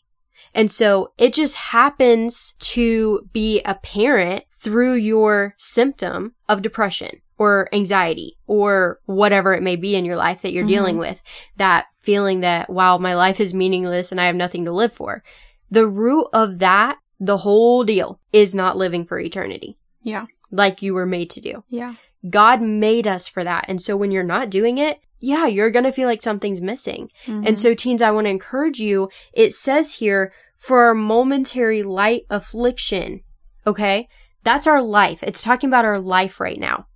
And 0.53 0.71
so 0.71 1.13
it 1.17 1.33
just 1.33 1.55
happens 1.55 2.55
to 2.59 3.29
be 3.31 3.61
apparent 3.63 4.43
through 4.59 4.95
your 4.95 5.55
symptom 5.57 6.33
of 6.49 6.61
depression 6.61 7.21
or 7.37 7.69
anxiety 7.71 8.37
or 8.47 8.99
whatever 9.05 9.53
it 9.53 9.63
may 9.63 9.75
be 9.77 9.95
in 9.95 10.03
your 10.03 10.17
life 10.17 10.41
that 10.41 10.51
you're 10.51 10.65
Mhm. 10.65 10.69
dealing 10.69 10.97
with. 10.97 11.23
That 11.55 11.85
feeling 12.01 12.41
that, 12.41 12.69
wow, 12.69 12.97
my 12.97 13.13
life 13.15 13.39
is 13.39 13.53
meaningless 13.53 14.11
and 14.11 14.19
I 14.19 14.25
have 14.25 14.35
nothing 14.35 14.65
to 14.65 14.71
live 14.71 14.91
for. 14.91 15.23
The 15.71 15.87
root 15.87 16.27
of 16.33 16.59
that, 16.59 16.97
the 17.19 17.37
whole 17.37 17.83
deal, 17.83 18.19
is 18.33 18.53
not 18.55 18.75
living 18.75 19.05
for 19.05 19.19
eternity 19.19 19.77
Yeah. 20.01 20.25
like 20.51 20.81
you 20.81 20.93
were 20.93 21.05
made 21.05 21.29
to 21.31 21.41
do. 21.41 21.63
Yeah. 21.69 21.93
God 22.29 22.61
made 22.61 23.07
us 23.07 23.27
for 23.29 23.43
that. 23.45 23.65
And 23.69 23.81
so 23.81 23.95
when 23.95 24.11
you're 24.11 24.23
not 24.23 24.49
doing 24.49 24.77
it, 24.77 24.99
yeah, 25.19 25.45
you're 25.45 25.71
going 25.71 25.85
to 25.85 25.91
feel 25.91 26.07
like 26.07 26.21
something's 26.21 26.61
missing. 26.61 27.11
And 27.25 27.43
mm-hmm. 27.45 27.55
so, 27.55 27.73
teens, 27.73 28.01
I 28.01 28.11
want 28.11 28.25
to 28.25 28.31
encourage 28.31 28.79
you. 28.79 29.09
It 29.33 29.53
says 29.53 29.95
here, 29.95 30.31
for 30.59 30.89
a 30.89 30.95
momentary 30.95 31.81
light 31.81 32.25
affliction. 32.29 33.21
Okay? 33.65 34.07
That's 34.43 34.67
our 34.67 34.81
life. 34.81 35.23
It's 35.23 35.41
talking 35.41 35.69
about 35.69 35.85
our 35.85 35.99
life 35.99 36.39
right 36.39 36.59
now. 36.59 36.87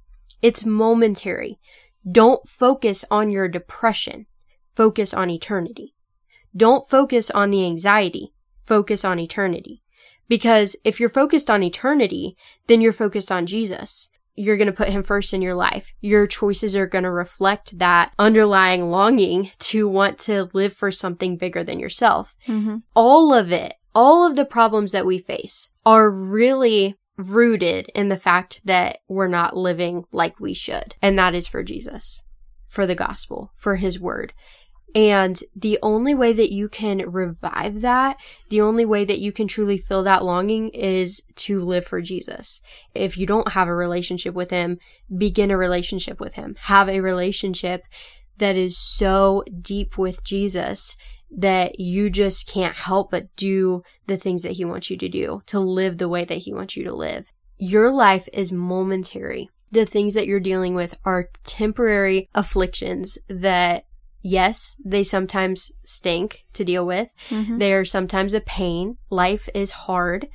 It's 0.41 0.65
momentary. 0.65 1.59
Don't 2.09 2.47
focus 2.47 3.05
on 3.09 3.29
your 3.29 3.47
depression. 3.47 4.27
Focus 4.73 5.13
on 5.13 5.29
eternity. 5.29 5.95
Don't 6.55 6.89
focus 6.89 7.31
on 7.31 7.49
the 7.49 7.65
anxiety. 7.65 8.33
Focus 8.61 9.05
on 9.05 9.19
eternity. 9.19 9.81
Because 10.27 10.75
if 10.83 10.99
you're 10.99 11.09
focused 11.09 11.49
on 11.49 11.63
eternity, 11.63 12.35
then 12.67 12.81
you're 12.81 12.93
focused 12.93 13.31
on 13.31 13.45
Jesus. 13.45 14.09
You're 14.35 14.57
going 14.57 14.67
to 14.67 14.73
put 14.73 14.89
him 14.89 15.03
first 15.03 15.33
in 15.33 15.41
your 15.41 15.53
life. 15.53 15.93
Your 16.01 16.25
choices 16.27 16.75
are 16.75 16.87
going 16.87 17.03
to 17.03 17.11
reflect 17.11 17.77
that 17.77 18.13
underlying 18.17 18.89
longing 18.89 19.51
to 19.59 19.87
want 19.87 20.17
to 20.19 20.49
live 20.53 20.73
for 20.73 20.91
something 20.91 21.37
bigger 21.37 21.63
than 21.63 21.79
yourself. 21.79 22.35
Mm-hmm. 22.47 22.77
All 22.95 23.33
of 23.33 23.51
it, 23.51 23.75
all 23.93 24.25
of 24.25 24.35
the 24.35 24.45
problems 24.45 24.91
that 24.91 25.05
we 25.05 25.19
face 25.19 25.69
are 25.85 26.09
really 26.09 26.95
rooted 27.17 27.91
in 27.93 28.09
the 28.09 28.17
fact 28.17 28.61
that 28.65 28.99
we're 29.07 29.27
not 29.27 29.55
living 29.55 30.05
like 30.11 30.39
we 30.39 30.53
should. 30.53 30.95
And 31.01 31.17
that 31.19 31.35
is 31.35 31.47
for 31.47 31.63
Jesus, 31.63 32.23
for 32.67 32.87
the 32.87 32.95
gospel, 32.95 33.51
for 33.55 33.75
his 33.75 33.99
word. 33.99 34.33
And 34.95 35.43
the 35.55 35.79
only 35.81 36.13
way 36.13 36.33
that 36.33 36.51
you 36.51 36.69
can 36.69 36.99
revive 37.09 37.81
that, 37.81 38.17
the 38.49 38.61
only 38.61 38.85
way 38.85 39.05
that 39.05 39.19
you 39.19 39.31
can 39.31 39.47
truly 39.47 39.77
feel 39.77 40.03
that 40.03 40.23
longing 40.23 40.69
is 40.69 41.21
to 41.37 41.63
live 41.63 41.85
for 41.87 42.01
Jesus. 42.01 42.61
If 42.93 43.17
you 43.17 43.25
don't 43.25 43.53
have 43.53 43.67
a 43.67 43.73
relationship 43.75 44.35
with 44.35 44.51
Him, 44.51 44.77
begin 45.15 45.49
a 45.49 45.57
relationship 45.57 46.19
with 46.19 46.35
Him. 46.35 46.55
Have 46.63 46.89
a 46.89 46.99
relationship 46.99 47.83
that 48.37 48.55
is 48.55 48.77
so 48.77 49.43
deep 49.61 49.97
with 49.97 50.23
Jesus 50.23 50.95
that 51.35 51.79
you 51.79 52.11
just 52.11 52.47
can't 52.47 52.75
help 52.75 53.09
but 53.09 53.35
do 53.35 53.81
the 54.05 54.17
things 54.17 54.43
that 54.43 54.53
He 54.53 54.65
wants 54.65 54.91
you 54.91 54.97
to 54.97 55.09
do, 55.09 55.41
to 55.47 55.59
live 55.59 55.97
the 55.97 56.09
way 56.09 56.23
that 56.23 56.39
He 56.39 56.53
wants 56.53 56.77
you 56.77 56.83
to 56.83 56.93
live. 56.93 57.25
your 57.57 57.91
life 57.91 58.27
is 58.33 58.51
momentary. 58.51 59.49
The 59.71 59.85
things 59.85 60.13
that 60.13 60.27
you're 60.27 60.39
dealing 60.39 60.75
with 60.75 60.95
are 61.05 61.29
temporary 61.43 62.29
afflictions 62.35 63.17
that 63.27 63.85
yes, 64.23 64.75
they 64.83 65.03
sometimes 65.03 65.71
stink 65.85 66.45
to 66.53 66.63
deal 66.65 66.85
with. 66.85 67.13
Mhm. 67.29 67.59
They 67.59 67.73
are 67.73 67.85
sometimes 67.85 68.33
a 68.33 68.39
pain. 68.39 68.97
Life 69.11 69.47
is 69.53 69.71
hard. 69.71 70.27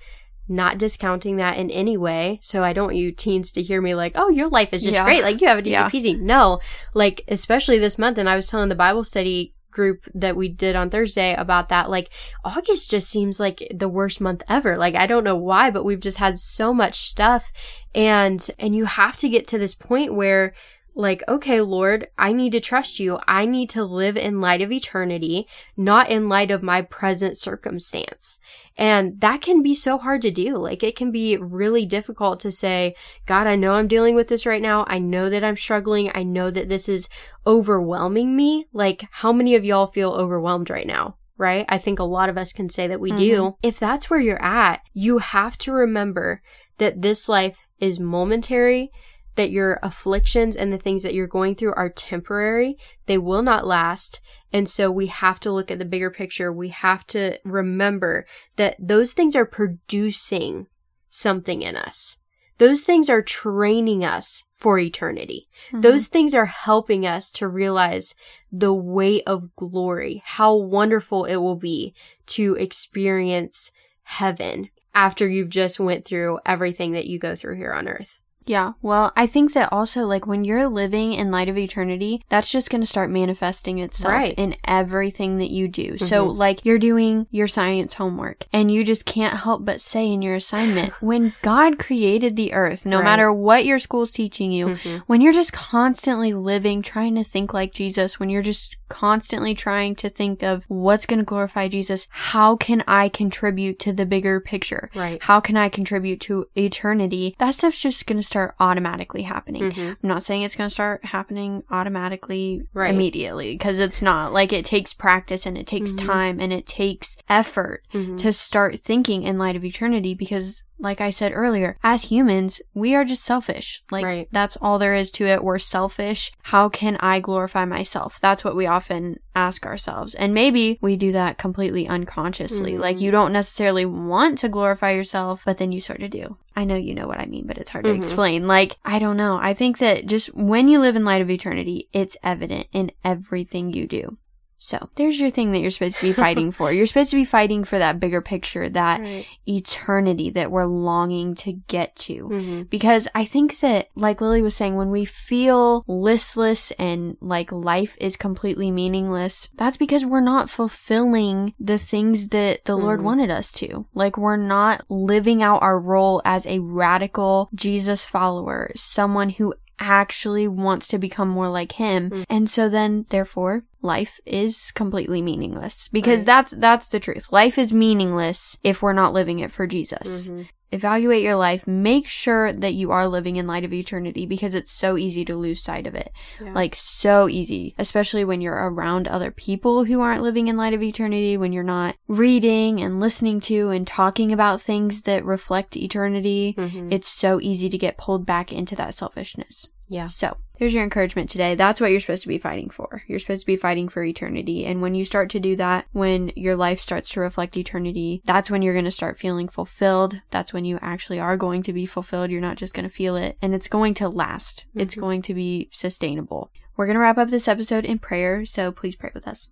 Not 0.46 0.78
discounting 0.78 1.36
that 1.38 1.56
in 1.56 1.70
any 1.70 1.96
way. 1.96 2.38
So 2.42 2.62
I 2.62 2.72
don't 2.72 2.86
want 2.86 2.96
you 2.96 3.12
teens 3.12 3.50
to 3.52 3.62
hear 3.62 3.82
me 3.82 3.94
like, 3.94 4.12
oh, 4.14 4.28
your 4.30 4.48
life 4.48 4.72
is 4.72 4.82
just 4.82 4.94
Yeah. 4.94 5.04
great. 5.04 5.22
Like 5.22 5.40
you 5.40 5.48
have 5.48 5.58
it 5.58 5.66
easy 5.66 5.70
Yeah. 5.72 5.90
peasy. 5.90 6.18
No, 6.20 6.60
like 6.94 7.22
especially 7.28 7.78
this 7.78 7.98
month. 7.98 8.16
And 8.18 8.28
I 8.30 8.36
was 8.36 8.46
telling 8.46 8.68
the 8.68 8.74
Bible 8.74 9.04
study 9.04 9.54
group 9.70 10.08
that 10.14 10.36
we 10.36 10.48
did 10.48 10.74
on 10.74 10.90
Thursday 10.90 11.34
about 11.34 11.68
that. 11.68 11.88
Like 11.90 12.08
August 12.44 12.90
just 12.90 13.08
seems 13.08 13.38
like 13.38 13.62
the 13.74 13.88
worst 13.88 14.20
month 14.20 14.42
ever. 14.48 14.76
Like 14.76 14.94
I 14.94 15.06
don't 15.06 15.22
know 15.22 15.36
why, 15.36 15.70
but 15.70 15.84
we've 15.84 16.00
just 16.00 16.16
had 16.18 16.38
so 16.38 16.72
much 16.74 17.08
stuff. 17.08 17.52
And, 17.94 18.46
and 18.58 18.74
you 18.74 18.86
have 18.86 19.16
to 19.18 19.28
get 19.28 19.46
to 19.48 19.58
this 19.58 19.74
point 19.74 20.14
where 20.14 20.54
like, 20.98 21.22
okay, 21.28 21.60
Lord, 21.60 22.08
I 22.18 22.32
need 22.32 22.50
to 22.50 22.60
trust 22.60 22.98
you. 22.98 23.20
I 23.28 23.46
need 23.46 23.70
to 23.70 23.84
live 23.84 24.16
in 24.16 24.40
light 24.40 24.60
of 24.60 24.72
eternity, 24.72 25.46
not 25.76 26.10
in 26.10 26.28
light 26.28 26.50
of 26.50 26.60
my 26.60 26.82
present 26.82 27.38
circumstance. 27.38 28.40
And 28.76 29.20
that 29.20 29.40
can 29.40 29.62
be 29.62 29.76
so 29.76 29.98
hard 29.98 30.22
to 30.22 30.32
do. 30.32 30.56
Like, 30.56 30.82
it 30.82 30.96
can 30.96 31.12
be 31.12 31.36
really 31.36 31.86
difficult 31.86 32.40
to 32.40 32.50
say, 32.50 32.96
God, 33.26 33.46
I 33.46 33.54
know 33.54 33.74
I'm 33.74 33.86
dealing 33.86 34.16
with 34.16 34.28
this 34.28 34.44
right 34.44 34.60
now. 34.60 34.84
I 34.88 34.98
know 34.98 35.30
that 35.30 35.44
I'm 35.44 35.56
struggling. 35.56 36.10
I 36.14 36.24
know 36.24 36.50
that 36.50 36.68
this 36.68 36.88
is 36.88 37.08
overwhelming 37.46 38.34
me. 38.34 38.66
Like, 38.72 39.04
how 39.08 39.32
many 39.32 39.54
of 39.54 39.64
y'all 39.64 39.86
feel 39.86 40.10
overwhelmed 40.10 40.68
right 40.68 40.86
now? 40.86 41.16
Right? 41.36 41.64
I 41.68 41.78
think 41.78 42.00
a 42.00 42.04
lot 42.04 42.28
of 42.28 42.36
us 42.36 42.52
can 42.52 42.68
say 42.68 42.88
that 42.88 42.98
we 42.98 43.12
do. 43.12 43.36
Mm-hmm. 43.36 43.56
If 43.62 43.78
that's 43.78 44.10
where 44.10 44.18
you're 44.18 44.42
at, 44.42 44.80
you 44.94 45.18
have 45.18 45.56
to 45.58 45.72
remember 45.72 46.42
that 46.78 47.02
this 47.02 47.28
life 47.28 47.68
is 47.78 48.00
momentary 48.00 48.90
that 49.38 49.52
your 49.52 49.78
afflictions 49.84 50.56
and 50.56 50.72
the 50.72 50.78
things 50.78 51.04
that 51.04 51.14
you're 51.14 51.28
going 51.28 51.54
through 51.54 51.72
are 51.74 51.88
temporary. 51.88 52.76
They 53.06 53.18
will 53.18 53.42
not 53.42 53.64
last. 53.64 54.20
And 54.52 54.68
so 54.68 54.90
we 54.90 55.06
have 55.06 55.38
to 55.40 55.52
look 55.52 55.70
at 55.70 55.78
the 55.78 55.84
bigger 55.84 56.10
picture. 56.10 56.52
We 56.52 56.70
have 56.70 57.06
to 57.08 57.38
remember 57.44 58.26
that 58.56 58.74
those 58.80 59.12
things 59.12 59.36
are 59.36 59.46
producing 59.46 60.66
something 61.08 61.62
in 61.62 61.76
us. 61.76 62.16
Those 62.58 62.80
things 62.80 63.08
are 63.08 63.22
training 63.22 64.04
us 64.04 64.42
for 64.56 64.76
eternity. 64.76 65.46
Mm-hmm. 65.68 65.82
Those 65.82 66.08
things 66.08 66.34
are 66.34 66.46
helping 66.46 67.06
us 67.06 67.30
to 67.32 67.46
realize 67.46 68.16
the 68.50 68.74
weight 68.74 69.22
of 69.24 69.54
glory, 69.54 70.20
how 70.24 70.56
wonderful 70.56 71.26
it 71.26 71.36
will 71.36 71.54
be 71.54 71.94
to 72.26 72.54
experience 72.54 73.70
heaven 74.02 74.70
after 74.92 75.28
you've 75.28 75.48
just 75.48 75.78
went 75.78 76.04
through 76.04 76.40
everything 76.44 76.90
that 76.90 77.06
you 77.06 77.20
go 77.20 77.36
through 77.36 77.54
here 77.54 77.72
on 77.72 77.86
earth. 77.86 78.20
Yeah. 78.48 78.72
Well, 78.82 79.12
I 79.14 79.26
think 79.26 79.52
that 79.52 79.68
also, 79.70 80.06
like, 80.06 80.26
when 80.26 80.44
you're 80.44 80.68
living 80.68 81.12
in 81.12 81.30
light 81.30 81.48
of 81.50 81.58
eternity, 81.58 82.24
that's 82.30 82.50
just 82.50 82.70
going 82.70 82.80
to 82.80 82.86
start 82.86 83.10
manifesting 83.10 83.78
itself 83.78 84.12
Right. 84.12 84.34
in 84.38 84.56
everything 84.64 85.36
that 85.38 85.50
you 85.50 85.68
do. 85.68 85.98
So, 85.98 86.26
Mhm. 86.26 86.36
like, 86.36 86.64
you're 86.64 86.78
doing 86.78 87.26
your 87.30 87.46
science 87.46 87.94
homework 87.94 88.46
and 88.50 88.70
you 88.70 88.84
just 88.84 89.04
can't 89.04 89.36
help 89.40 89.64
but 89.66 89.82
say 89.82 90.10
in 90.10 90.22
your 90.22 90.34
assignment, 90.34 90.94
when 91.02 91.34
God 91.42 91.78
created 91.78 92.36
the 92.36 92.54
earth, 92.54 92.86
no 92.86 92.96
Right. 92.96 93.04
matter 93.04 93.30
what 93.30 93.66
your 93.66 93.78
school's 93.78 94.10
teaching 94.12 94.50
you, 94.50 94.66
Mhm. 94.82 95.02
when 95.06 95.20
you're 95.20 95.32
just 95.34 95.52
constantly 95.52 96.32
living, 96.32 96.80
trying 96.80 97.14
to 97.16 97.24
think 97.24 97.52
like 97.52 97.74
Jesus, 97.74 98.18
when 98.18 98.30
you're 98.30 98.40
just 98.42 98.76
constantly 98.88 99.54
trying 99.54 99.94
to 99.96 100.08
think 100.08 100.42
of 100.42 100.64
what's 100.68 101.06
going 101.06 101.18
to 101.18 101.24
glorify 101.24 101.68
Jesus, 101.68 102.06
how 102.10 102.56
can 102.56 102.82
I 102.86 103.08
contribute 103.08 103.78
to 103.80 103.92
the 103.92 104.06
bigger 104.06 104.40
picture? 104.40 104.90
Right. 104.94 105.22
How 105.22 105.40
can 105.40 105.56
I 105.56 105.68
contribute 105.68 106.20
to 106.22 106.46
eternity? 106.56 107.34
That 107.38 107.54
stuff's 107.54 107.80
just 107.80 108.06
going 108.06 108.20
to 108.20 108.26
start 108.26 108.54
automatically 108.60 109.22
happening. 109.22 109.70
Mhm. 109.72 109.90
I'm 110.02 110.08
not 110.08 110.22
saying 110.22 110.42
it's 110.42 110.56
going 110.56 110.68
to 110.68 110.74
start 110.74 111.04
happening 111.06 111.62
automatically 111.70 112.62
Right. 112.72 112.94
immediately 112.94 113.54
because 113.54 113.78
it's 113.78 114.02
not. 114.02 114.32
Like 114.32 114.52
it 114.52 114.64
takes 114.64 114.92
practice 114.92 115.46
and 115.46 115.56
it 115.58 115.66
takes 115.66 115.92
Mhm. 115.92 116.06
time 116.06 116.40
and 116.40 116.52
it 116.52 116.66
takes 116.66 117.16
effort 117.28 117.82
Mhm. 117.92 118.18
to 118.20 118.32
start 118.32 118.80
thinking 118.84 119.22
in 119.22 119.38
light 119.38 119.56
of 119.56 119.64
eternity 119.64 120.14
because 120.14 120.62
like 120.78 121.00
I 121.00 121.10
said 121.10 121.32
earlier, 121.34 121.76
as 121.82 122.04
humans, 122.04 122.60
we 122.74 122.94
are 122.94 123.04
just 123.04 123.24
selfish. 123.24 123.82
Like 123.90 124.04
Right. 124.04 124.28
that's 124.30 124.56
all 124.60 124.78
there 124.78 124.94
is 124.94 125.10
to 125.12 125.26
it. 125.26 125.42
We're 125.42 125.58
selfish. 125.58 126.32
How 126.44 126.68
can 126.68 126.96
I 127.00 127.20
glorify 127.20 127.64
myself? 127.64 128.18
That's 128.20 128.44
what 128.44 128.56
we 128.56 128.66
often 128.66 129.18
ask 129.34 129.66
ourselves. 129.66 130.14
And 130.14 130.32
maybe 130.34 130.78
we 130.80 130.96
do 130.96 131.12
that 131.12 131.38
completely 131.38 131.86
unconsciously. 131.88 132.72
Mhm. 132.72 132.80
Like 132.80 133.00
you 133.00 133.10
don't 133.10 133.32
necessarily 133.32 133.86
want 133.86 134.38
to 134.38 134.48
glorify 134.48 134.92
yourself, 134.92 135.42
but 135.44 135.58
then 135.58 135.72
you 135.72 135.80
sort 135.80 136.02
of 136.02 136.10
do. 136.10 136.36
I 136.56 136.64
know 136.64 136.74
you 136.74 136.94
know 136.94 137.06
what 137.06 137.20
I 137.20 137.26
mean, 137.26 137.46
but 137.46 137.58
it's 137.58 137.70
hard 137.70 137.84
to 137.84 137.92
Mhm. 137.92 137.98
explain. 137.98 138.46
Like, 138.48 138.76
I 138.84 138.98
don't 138.98 139.16
know. 139.16 139.38
I 139.40 139.54
think 139.54 139.78
that 139.78 140.06
just 140.06 140.34
when 140.34 140.68
you 140.68 140.80
live 140.80 140.96
in 140.96 141.04
light 141.04 141.22
of 141.22 141.30
eternity, 141.30 141.88
it's 141.92 142.16
evident 142.22 142.66
in 142.72 142.90
everything 143.04 143.72
you 143.72 143.86
do. 143.86 144.16
So 144.60 144.88
there's 144.96 145.20
your 145.20 145.30
thing 145.30 145.52
that 145.52 145.60
you're 145.60 145.70
supposed 145.70 145.96
to 145.98 146.02
be 146.02 146.12
fighting 146.12 146.50
for. 146.50 146.72
You're 146.72 146.86
supposed 146.86 147.10
to 147.10 147.16
be 147.16 147.24
fighting 147.24 147.62
for 147.64 147.78
that 147.78 148.00
bigger 148.00 148.20
picture, 148.20 148.68
that 148.68 149.00
Right. 149.00 149.24
eternity 149.46 150.30
that 150.30 150.50
we're 150.50 150.64
longing 150.66 151.34
to 151.36 151.52
get 151.52 151.94
to. 151.96 152.28
Mhm. 152.28 152.70
Because 152.70 153.06
I 153.14 153.24
think 153.24 153.60
that, 153.60 153.88
like 153.94 154.20
Lily 154.20 154.42
was 154.42 154.56
saying, 154.56 154.74
when 154.74 154.90
we 154.90 155.04
feel 155.04 155.84
listless 155.86 156.70
and 156.72 157.16
like 157.20 157.52
life 157.52 157.96
is 158.00 158.16
completely 158.16 158.70
meaningless, 158.70 159.48
that's 159.56 159.76
because 159.76 160.04
we're 160.04 160.20
not 160.20 160.50
fulfilling 160.50 161.54
the 161.60 161.78
things 161.78 162.28
that 162.28 162.64
the 162.64 162.76
Lord 162.76 163.00
Mhm. 163.00 163.04
wanted 163.04 163.30
us 163.30 163.52
to. 163.52 163.86
Like, 163.94 164.16
we're 164.18 164.36
not 164.36 164.82
living 164.88 165.42
out 165.42 165.62
our 165.62 165.78
role 165.78 166.20
as 166.24 166.46
a 166.46 166.58
radical 166.58 167.48
Jesus 167.54 168.04
follower, 168.04 168.70
someone 168.74 169.30
who 169.30 169.54
actually 169.80 170.48
wants 170.48 170.88
to 170.88 170.98
become 170.98 171.28
more 171.28 171.48
like 171.48 171.72
him. 171.72 172.10
Mm. 172.10 172.24
And 172.28 172.50
so 172.50 172.68
then, 172.68 173.06
therefore, 173.10 173.62
life 173.94 174.20
is 174.26 174.70
completely 174.72 175.20
meaningless 175.22 175.88
because 175.88 176.20
Right. 176.20 176.26
that's 176.26 176.50
that's 176.52 176.88
the 176.88 177.00
truth. 177.00 177.32
Life 177.32 177.56
is 177.58 177.72
meaningless 177.72 178.56
if 178.62 178.80
we're 178.82 178.92
not 179.02 179.12
living 179.12 179.38
it 179.40 179.50
for 179.50 179.66
Jesus 179.66 180.28
Mhm. 180.28 180.46
evaluate 180.70 181.22
your 181.22 181.34
life 181.48 181.66
make 181.66 182.06
sure 182.06 182.52
that 182.52 182.74
you 182.74 182.90
are 182.92 183.08
living 183.08 183.36
in 183.36 183.46
light 183.46 183.64
of 183.64 183.72
eternity 183.72 184.26
because 184.26 184.54
it's 184.54 184.70
so 184.70 184.98
easy 184.98 185.24
to 185.24 185.34
lose 185.34 185.62
sight 185.62 185.86
of 185.86 185.94
it 185.94 186.10
Yeah. 186.44 186.52
like 186.52 186.74
so 186.76 187.26
easy 187.26 187.74
especially 187.78 188.22
when 188.22 188.42
you're 188.42 188.62
around 188.70 189.08
other 189.08 189.30
people 189.30 189.84
who 189.86 190.02
aren't 190.02 190.22
living 190.28 190.46
in 190.46 190.58
light 190.58 190.74
of 190.74 190.82
eternity 190.82 191.38
when 191.38 191.54
you're 191.54 191.62
not 191.78 191.94
reading 192.06 192.82
and 192.82 193.00
listening 193.00 193.40
to 193.40 193.70
and 193.70 193.86
talking 193.86 194.30
about 194.30 194.60
things 194.60 195.02
that 195.08 195.24
reflect 195.24 195.74
eternity 195.74 196.54
Mhm. 196.58 196.92
it's 196.92 197.08
so 197.08 197.40
easy 197.40 197.70
to 197.70 197.78
get 197.78 197.96
pulled 197.96 198.26
back 198.26 198.52
into 198.52 198.76
that 198.76 198.94
selfishness 198.94 199.68
Yeah. 199.88 200.04
so 200.04 200.36
there's 200.58 200.74
your 200.74 200.82
encouragement 200.82 201.30
today. 201.30 201.54
That's 201.54 201.80
what 201.80 201.90
you're 201.90 202.00
supposed 202.00 202.22
to 202.22 202.28
be 202.28 202.38
fighting 202.38 202.70
for. 202.70 203.02
You're 203.06 203.18
supposed 203.18 203.42
to 203.42 203.46
be 203.46 203.56
fighting 203.56 203.88
for 203.88 204.02
eternity. 204.02 204.64
And 204.66 204.82
when 204.82 204.94
you 204.94 205.04
start 205.04 205.30
to 205.30 205.40
do 205.40 205.56
that, 205.56 205.86
when 205.92 206.32
your 206.36 206.56
life 206.56 206.80
starts 206.80 207.10
to 207.10 207.20
reflect 207.20 207.56
eternity, 207.56 208.22
that's 208.24 208.50
when 208.50 208.62
you're 208.62 208.74
going 208.74 208.84
to 208.84 208.90
start 208.90 209.18
feeling 209.18 209.48
fulfilled. 209.48 210.20
That's 210.30 210.52
when 210.52 210.64
you 210.64 210.78
actually 210.82 211.20
are 211.20 211.36
going 211.36 211.62
to 211.64 211.72
be 211.72 211.86
fulfilled. 211.86 212.30
You're 212.30 212.40
not 212.40 212.56
just 212.56 212.74
going 212.74 212.88
to 212.88 212.94
feel 212.94 213.16
it. 213.16 213.36
And 213.40 213.54
it's 213.54 213.68
going 213.68 213.94
to 213.94 214.08
last. 214.08 214.66
It's 214.74 214.94
Mhm. 214.94 215.00
going 215.00 215.22
to 215.22 215.34
be 215.34 215.68
sustainable. 215.72 216.50
We're 216.76 216.86
going 216.86 216.94
to 216.94 217.00
wrap 217.00 217.18
up 217.18 217.30
this 217.30 217.48
episode 217.48 217.84
in 217.84 217.98
prayer. 217.98 218.44
So 218.44 218.70
please 218.70 218.96
pray 218.96 219.10
with 219.14 219.26
us. 219.26 219.48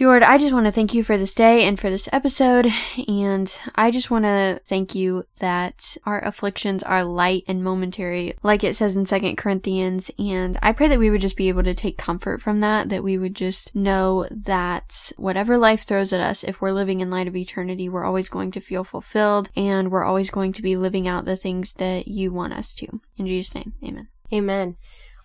Lord, 0.00 0.24
I 0.24 0.38
just 0.38 0.52
want 0.52 0.66
to 0.66 0.72
thank 0.72 0.92
you 0.92 1.04
for 1.04 1.16
this 1.16 1.34
day 1.34 1.64
and 1.64 1.78
for 1.78 1.88
this 1.88 2.08
episode. 2.12 2.66
And 3.06 3.52
I 3.76 3.92
just 3.92 4.10
want 4.10 4.24
to 4.24 4.60
thank 4.66 4.92
you 4.94 5.24
that 5.38 5.96
our 6.04 6.22
afflictions 6.24 6.82
are 6.82 7.04
light 7.04 7.44
and 7.46 7.62
momentary, 7.62 8.34
like 8.42 8.64
it 8.64 8.76
says 8.76 8.96
in 8.96 9.06
Second 9.06 9.36
Corinthians. 9.36 10.10
And 10.18 10.58
I 10.60 10.72
pray 10.72 10.88
that 10.88 10.98
we 10.98 11.10
would 11.10 11.20
just 11.20 11.36
be 11.36 11.48
able 11.48 11.62
to 11.62 11.74
take 11.74 11.96
comfort 11.96 12.42
from 12.42 12.58
that, 12.60 12.88
that 12.88 13.04
we 13.04 13.16
would 13.16 13.36
just 13.36 13.72
know 13.72 14.26
that 14.32 15.12
whatever 15.16 15.56
life 15.56 15.84
throws 15.84 16.12
at 16.12 16.20
us, 16.20 16.42
if 16.42 16.60
we're 16.60 16.72
living 16.72 16.98
in 16.98 17.10
light 17.10 17.28
of 17.28 17.36
eternity, 17.36 17.88
we're 17.88 18.04
always 18.04 18.28
going 18.28 18.50
to 18.50 18.60
feel 18.60 18.82
fulfilled 18.82 19.48
and 19.56 19.92
we're 19.92 20.04
always 20.04 20.28
going 20.28 20.52
to 20.54 20.62
be 20.62 20.76
living 20.76 21.06
out 21.06 21.24
the 21.24 21.36
things 21.36 21.74
that 21.74 22.08
you 22.08 22.32
want 22.32 22.52
us 22.52 22.74
to. 22.74 22.88
In 23.16 23.28
Jesus' 23.28 23.54
name, 23.54 23.74
amen. 23.82 24.08
Amen. 24.32 24.76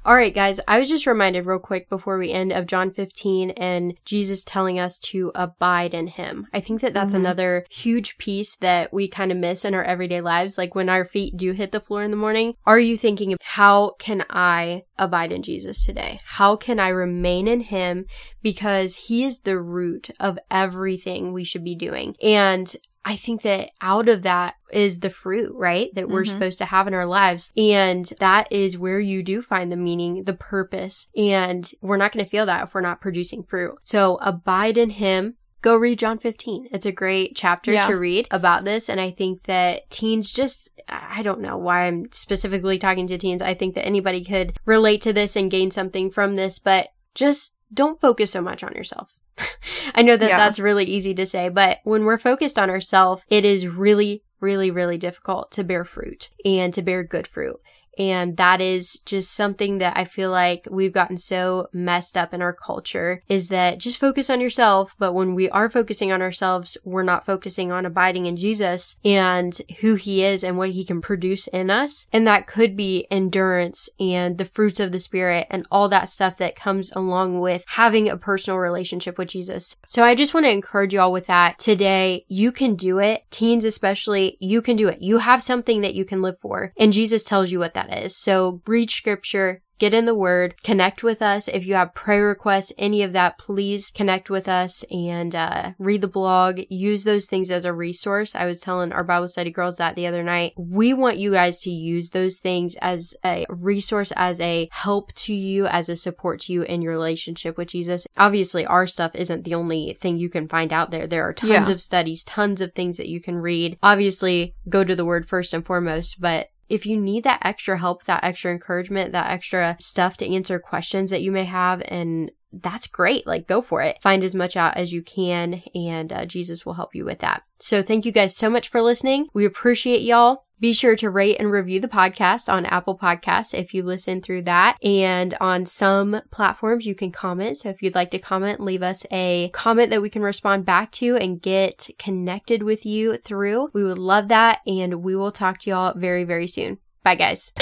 All 0.06 0.16
right, 0.16 0.34
guys, 0.34 0.62
I 0.66 0.80
was 0.80 0.88
just 0.88 1.06
reminded 1.06 1.46
real 1.46 1.60
quick 1.60 1.90
before 1.90 2.18
we 2.18 2.32
end 2.32 2.54
of 2.54 2.68
John 2.68 2.90
15 2.90 3.52
and 3.52 3.96
Jesus 4.06 4.46
telling 4.46 4.80
us 4.80 4.98
to 5.00 5.32
abide 5.36 5.94
in 5.94 6.08
him. 6.08 6.48
I 6.54 6.62
think 6.62 6.80
that 6.82 6.94
that's 6.94 7.14
Mhm. 7.14 7.18
another 7.18 7.66
huge 7.70 8.18
piece 8.18 8.56
that 8.56 8.94
we 8.94 9.10
kind 9.10 9.30
of 9.30 9.38
miss 9.38 9.66
in 9.66 9.76
our 9.76 9.84
everyday 9.84 10.22
lives. 10.22 10.58
Like 10.58 10.74
when 10.74 10.88
our 10.88 11.04
feet 11.04 11.36
do 11.36 11.52
hit 11.52 11.74
the 11.74 11.82
floor 11.82 12.02
in 12.04 12.12
the 12.12 12.18
morning, 12.18 12.56
are 12.66 12.80
you 12.80 12.98
thinking, 12.98 13.36
how 13.42 13.96
can 14.00 14.26
I 14.30 14.84
abide 14.98 15.34
in 15.34 15.44
Jesus 15.44 15.86
today? 15.86 16.20
How 16.24 16.56
can 16.56 16.80
I 16.80 16.90
remain 16.90 17.50
in 17.50 17.60
him? 17.60 18.06
Because 18.42 18.96
he 18.96 19.26
is 19.26 19.40
the 19.40 19.60
root 19.60 20.12
of 20.18 20.40
everything 20.50 21.34
we 21.34 21.44
should 21.44 21.64
be 21.64 21.76
doing. 21.76 22.16
And 22.24 22.74
I 23.06 23.16
think 23.16 23.42
that 23.44 23.70
out 23.82 24.10
of 24.10 24.24
that 24.24 24.56
is 24.72 25.00
the 25.00 25.10
fruit, 25.10 25.54
right? 25.56 25.90
That 25.96 26.10
we're 26.10 26.24
Mhm. 26.24 26.30
supposed 26.30 26.58
to 26.60 26.66
have 26.66 26.88
in 26.88 26.94
our 26.94 27.06
lives. 27.06 27.52
And 27.56 28.06
that 28.20 28.52
is 28.52 28.78
where 28.78 29.00
you 29.00 29.24
do 29.24 29.42
find 29.42 29.72
the 29.72 29.78
meaning, 29.78 30.26
the 30.26 30.34
purpose. 30.34 31.08
And 31.16 31.72
we're 31.82 31.98
not 31.98 32.12
going 32.12 32.24
to 32.26 32.30
feel 32.30 32.46
that 32.46 32.64
if 32.64 32.74
we're 32.74 32.82
not 32.82 33.02
producing 33.02 33.44
fruit. 33.44 33.76
So 33.84 34.18
abide 34.22 34.78
in 34.78 34.92
him. 34.92 35.36
Go 35.62 35.76
read 35.76 36.00
John 36.00 36.20
15. 36.20 36.70
It's 36.72 36.86
a 36.86 36.92
great 36.92 37.36
chapter 37.36 37.74
Yeah. 37.74 37.88
to 37.88 37.98
read 37.98 38.28
about 38.32 38.64
this. 38.64 38.90
And 38.90 39.02
I 39.02 39.12
think 39.12 39.44
that 39.44 39.90
teens 39.90 40.32
just, 40.32 40.70
I 40.88 41.22
don't 41.22 41.42
know 41.42 41.58
why 41.58 41.88
I'm 41.88 42.06
specifically 42.12 42.80
talking 42.80 43.08
to 43.08 43.18
teens. 43.18 43.42
I 43.42 43.54
think 43.54 43.76
that 43.76 43.86
anybody 43.86 44.24
could 44.24 44.54
relate 44.66 45.02
to 45.02 45.12
this 45.14 45.36
and 45.36 45.52
gain 45.52 45.70
something 45.72 46.12
from 46.12 46.36
this, 46.36 46.60
but 46.60 46.90
just 47.14 47.56
don't 47.74 48.00
focus 48.00 48.32
so 48.32 48.42
much 48.42 48.64
on 48.64 48.74
yourself. 48.74 49.16
I 49.96 50.02
know 50.02 50.18
that 50.18 50.30
yeah. 50.30 50.38
that's 50.38 50.60
really 50.60 50.86
easy 50.86 51.14
to 51.16 51.26
say, 51.26 51.50
but 51.50 51.80
when 51.84 52.06
we're 52.06 52.18
focused 52.18 52.58
on 52.58 52.70
ourselves, 52.70 53.24
it 53.30 53.46
is 53.46 53.68
really, 53.68 54.24
really, 54.40 54.72
really 54.72 54.98
difficult 54.98 55.52
to 55.52 55.64
bear 55.64 55.86
fruit 55.86 56.30
and 56.46 56.74
to 56.74 56.82
bear 56.82 57.04
good 57.04 57.28
fruit. 57.28 57.60
And 58.00 58.38
that 58.38 58.62
is 58.62 59.00
just 59.06 59.34
something 59.34 59.80
that 59.80 59.98
I 59.98 60.06
feel 60.06 60.32
like 60.32 60.66
we've 60.72 60.94
gotten 60.94 61.18
so 61.18 61.68
messed 61.74 62.16
up 62.16 62.34
in 62.34 62.42
our 62.42 62.54
culture 62.54 63.22
is 63.28 63.50
that 63.50 63.78
just 63.78 64.00
focus 64.00 64.30
on 64.30 64.40
yourself. 64.40 64.96
But 64.98 65.14
when 65.14 65.36
we 65.36 65.50
are 65.50 65.70
focusing 65.70 66.12
on 66.12 66.22
ourselves, 66.22 66.78
we're 66.86 67.04
not 67.04 67.26
focusing 67.26 67.74
on 67.74 67.86
abiding 67.86 68.26
in 68.26 68.38
Jesus 68.38 68.96
and 69.04 69.62
who 69.82 69.96
he 69.96 70.24
is 70.24 70.44
and 70.44 70.58
what 70.58 70.70
he 70.70 70.86
can 70.86 71.02
produce 71.02 71.48
in 71.48 71.70
us. 71.70 72.08
And 72.14 72.26
that 72.26 72.48
could 72.48 72.78
be 72.78 73.06
endurance 73.12 73.90
and 74.00 74.38
the 74.38 74.46
fruits 74.46 74.80
of 74.80 74.94
the 74.94 75.00
spirit 75.02 75.48
and 75.50 75.68
all 75.70 75.90
that 75.90 76.08
stuff 76.08 76.38
that 76.38 76.56
comes 76.56 76.94
along 76.94 77.42
with 77.42 77.66
having 77.68 78.08
a 78.08 78.16
personal 78.16 78.60
relationship 78.60 79.18
with 79.18 79.28
Jesus. 79.28 79.76
So 79.86 80.04
I 80.04 80.16
just 80.16 80.34
want 80.34 80.46
to 80.46 80.52
encourage 80.52 80.94
you 80.94 81.02
all 81.02 81.12
with 81.12 81.28
that 81.28 81.60
today. 81.60 82.26
You 82.30 82.54
can 82.54 82.76
do 82.76 83.00
it. 83.00 83.24
Teens, 83.30 83.66
especially, 83.66 84.38
you 84.40 84.62
can 84.62 84.78
do 84.78 84.88
it. 84.88 85.02
You 85.02 85.18
have 85.18 85.44
something 85.44 85.82
that 85.82 85.96
you 85.96 86.06
can 86.06 86.22
live 86.22 86.40
for. 86.40 86.72
And 86.78 86.94
Jesus 86.94 87.24
tells 87.24 87.52
you 87.52 87.60
what 87.60 87.74
that 87.90 88.06
is. 88.06 88.16
So 88.16 88.62
read 88.68 88.92
scripture, 88.92 89.62
get 89.80 89.94
in 89.94 90.06
the 90.06 90.16
word, 90.16 90.62
connect 90.64 91.04
with 91.04 91.22
us. 91.22 91.48
If 91.48 91.66
you 91.66 91.74
have 91.76 91.96
prayer 91.96 92.28
requests, 92.28 92.74
any 92.78 93.02
of 93.02 93.14
that, 93.14 93.38
please 93.38 93.92
connect 93.92 94.30
with 94.30 94.48
us 94.48 94.84
and 94.92 95.34
uh, 95.34 95.72
read 95.80 96.02
the 96.02 96.08
blog. 96.08 96.60
Use 96.70 97.04
those 97.04 97.26
things 97.26 97.50
as 97.50 97.66
a 97.66 97.74
resource. 97.74 98.36
I 98.36 98.46
was 98.46 98.60
telling 98.60 98.92
our 98.92 99.04
Bible 99.04 99.30
study 99.30 99.52
girls 99.52 99.78
that 99.78 99.96
the 99.96 100.06
other 100.06 100.24
night. 100.24 100.54
We 100.58 100.94
want 100.94 101.18
you 101.18 101.32
guys 101.32 101.62
to 101.62 101.72
use 101.72 102.10
those 102.10 102.40
things 102.40 102.76
as 102.82 103.14
a 103.24 103.46
resource, 103.50 104.12
as 104.16 104.40
a 104.40 104.70
help 104.72 105.14
to 105.14 105.34
you, 105.34 105.66
as 105.66 105.90
a 105.90 105.96
support 105.96 106.42
to 106.42 106.54
you 106.54 106.64
in 106.64 106.82
your 106.82 106.92
relationship 106.92 107.58
with 107.58 107.70
Jesus. 107.70 108.06
Obviously, 108.18 108.66
our 108.66 108.86
stuff 108.86 109.12
isn't 109.16 109.46
the 109.46 109.56
only 109.56 109.98
thing 110.00 110.18
you 110.18 110.30
can 110.30 110.48
find 110.48 110.74
out 110.74 110.92
there. 110.92 111.08
There 111.08 111.28
are 111.28 111.34
tons 111.34 111.52
yeah. 111.52 111.70
of 111.70 111.82
studies, 111.82 112.24
tons 112.24 112.62
of 112.62 112.74
things 112.74 112.98
that 112.98 113.08
you 113.08 113.22
can 113.22 113.38
read. 113.38 113.78
Obviously, 113.82 114.56
go 114.68 114.84
to 114.84 114.96
the 114.96 115.06
word 115.06 115.28
first 115.28 115.54
and 115.54 115.66
foremost, 115.66 116.20
but 116.20 116.50
if 116.70 116.86
you 116.86 117.00
need 117.00 117.24
that 117.24 117.42
extra 117.44 117.78
help, 117.78 118.06
that 118.06 118.24
extra 118.24 118.52
encouragement, 118.52 119.12
that 119.12 119.32
extra 119.32 119.78
stuff 119.80 120.18
to 120.18 120.34
answer 120.34 120.60
questions 120.60 121.10
that 121.12 121.22
you 121.22 121.32
may 121.32 121.46
have, 121.46 121.82
and 121.86 122.32
that's 122.52 122.88
great. 122.88 123.28
Like, 123.28 123.48
go 123.48 123.62
for 123.62 123.82
it. 123.82 123.98
Find 124.02 124.24
as 124.24 124.34
much 124.34 124.56
out 124.56 124.78
as 124.78 124.92
you 124.94 125.02
can, 125.02 125.64
and 125.76 126.12
uh, 126.12 126.26
Jesus 126.26 126.66
will 126.66 126.74
help 126.74 126.96
you 126.96 127.06
with 127.06 127.20
that. 127.20 127.44
So, 127.60 127.82
thank 127.82 128.06
you 128.06 128.12
guys 128.12 128.36
so 128.36 128.50
much 128.50 128.70
for 128.70 128.82
listening. 128.82 129.28
We 129.34 129.46
appreciate 129.46 130.02
y'all. 130.02 130.46
Be 130.60 130.74
sure 130.74 130.96
to 130.98 131.10
rate 131.10 131.38
and 131.40 131.52
review 131.52 131.80
the 131.80 131.88
podcast 131.88 132.52
on 132.52 132.66
Apple 132.66 132.98
Podcasts 132.98 133.54
if 133.54 133.74
you 133.74 133.82
listen 133.82 134.22
through 134.22 134.42
that. 134.44 134.78
And 134.84 135.36
on 135.40 135.66
some 135.66 136.22
platforms, 136.32 136.86
you 136.86 136.96
can 136.96 137.12
comment. 137.12 137.58
So 137.58 137.70
if 137.70 137.82
you'd 137.82 137.96
like 137.96 138.12
to 138.12 138.20
comment, 138.20 138.60
leave 138.60 138.84
us 138.84 139.06
a 139.10 139.50
comment 139.54 139.90
that 139.92 140.02
we 140.02 140.10
can 140.10 140.22
respond 140.22 140.66
back 140.66 140.92
to 140.94 141.16
and 141.16 141.42
get 141.42 141.90
connected 141.98 142.64
with 142.64 142.86
you 142.86 143.18
through. 143.18 143.70
We 143.74 143.84
would 143.84 143.98
love 143.98 144.28
that. 144.28 144.60
And 144.68 145.02
we 145.02 145.16
will 145.16 145.32
talk 145.32 145.60
to 145.60 145.70
y'all 145.70 145.94
very, 145.96 146.26
very 146.26 146.48
soon. 146.48 146.80
Bye, 147.04 147.16
guys. 147.16 147.54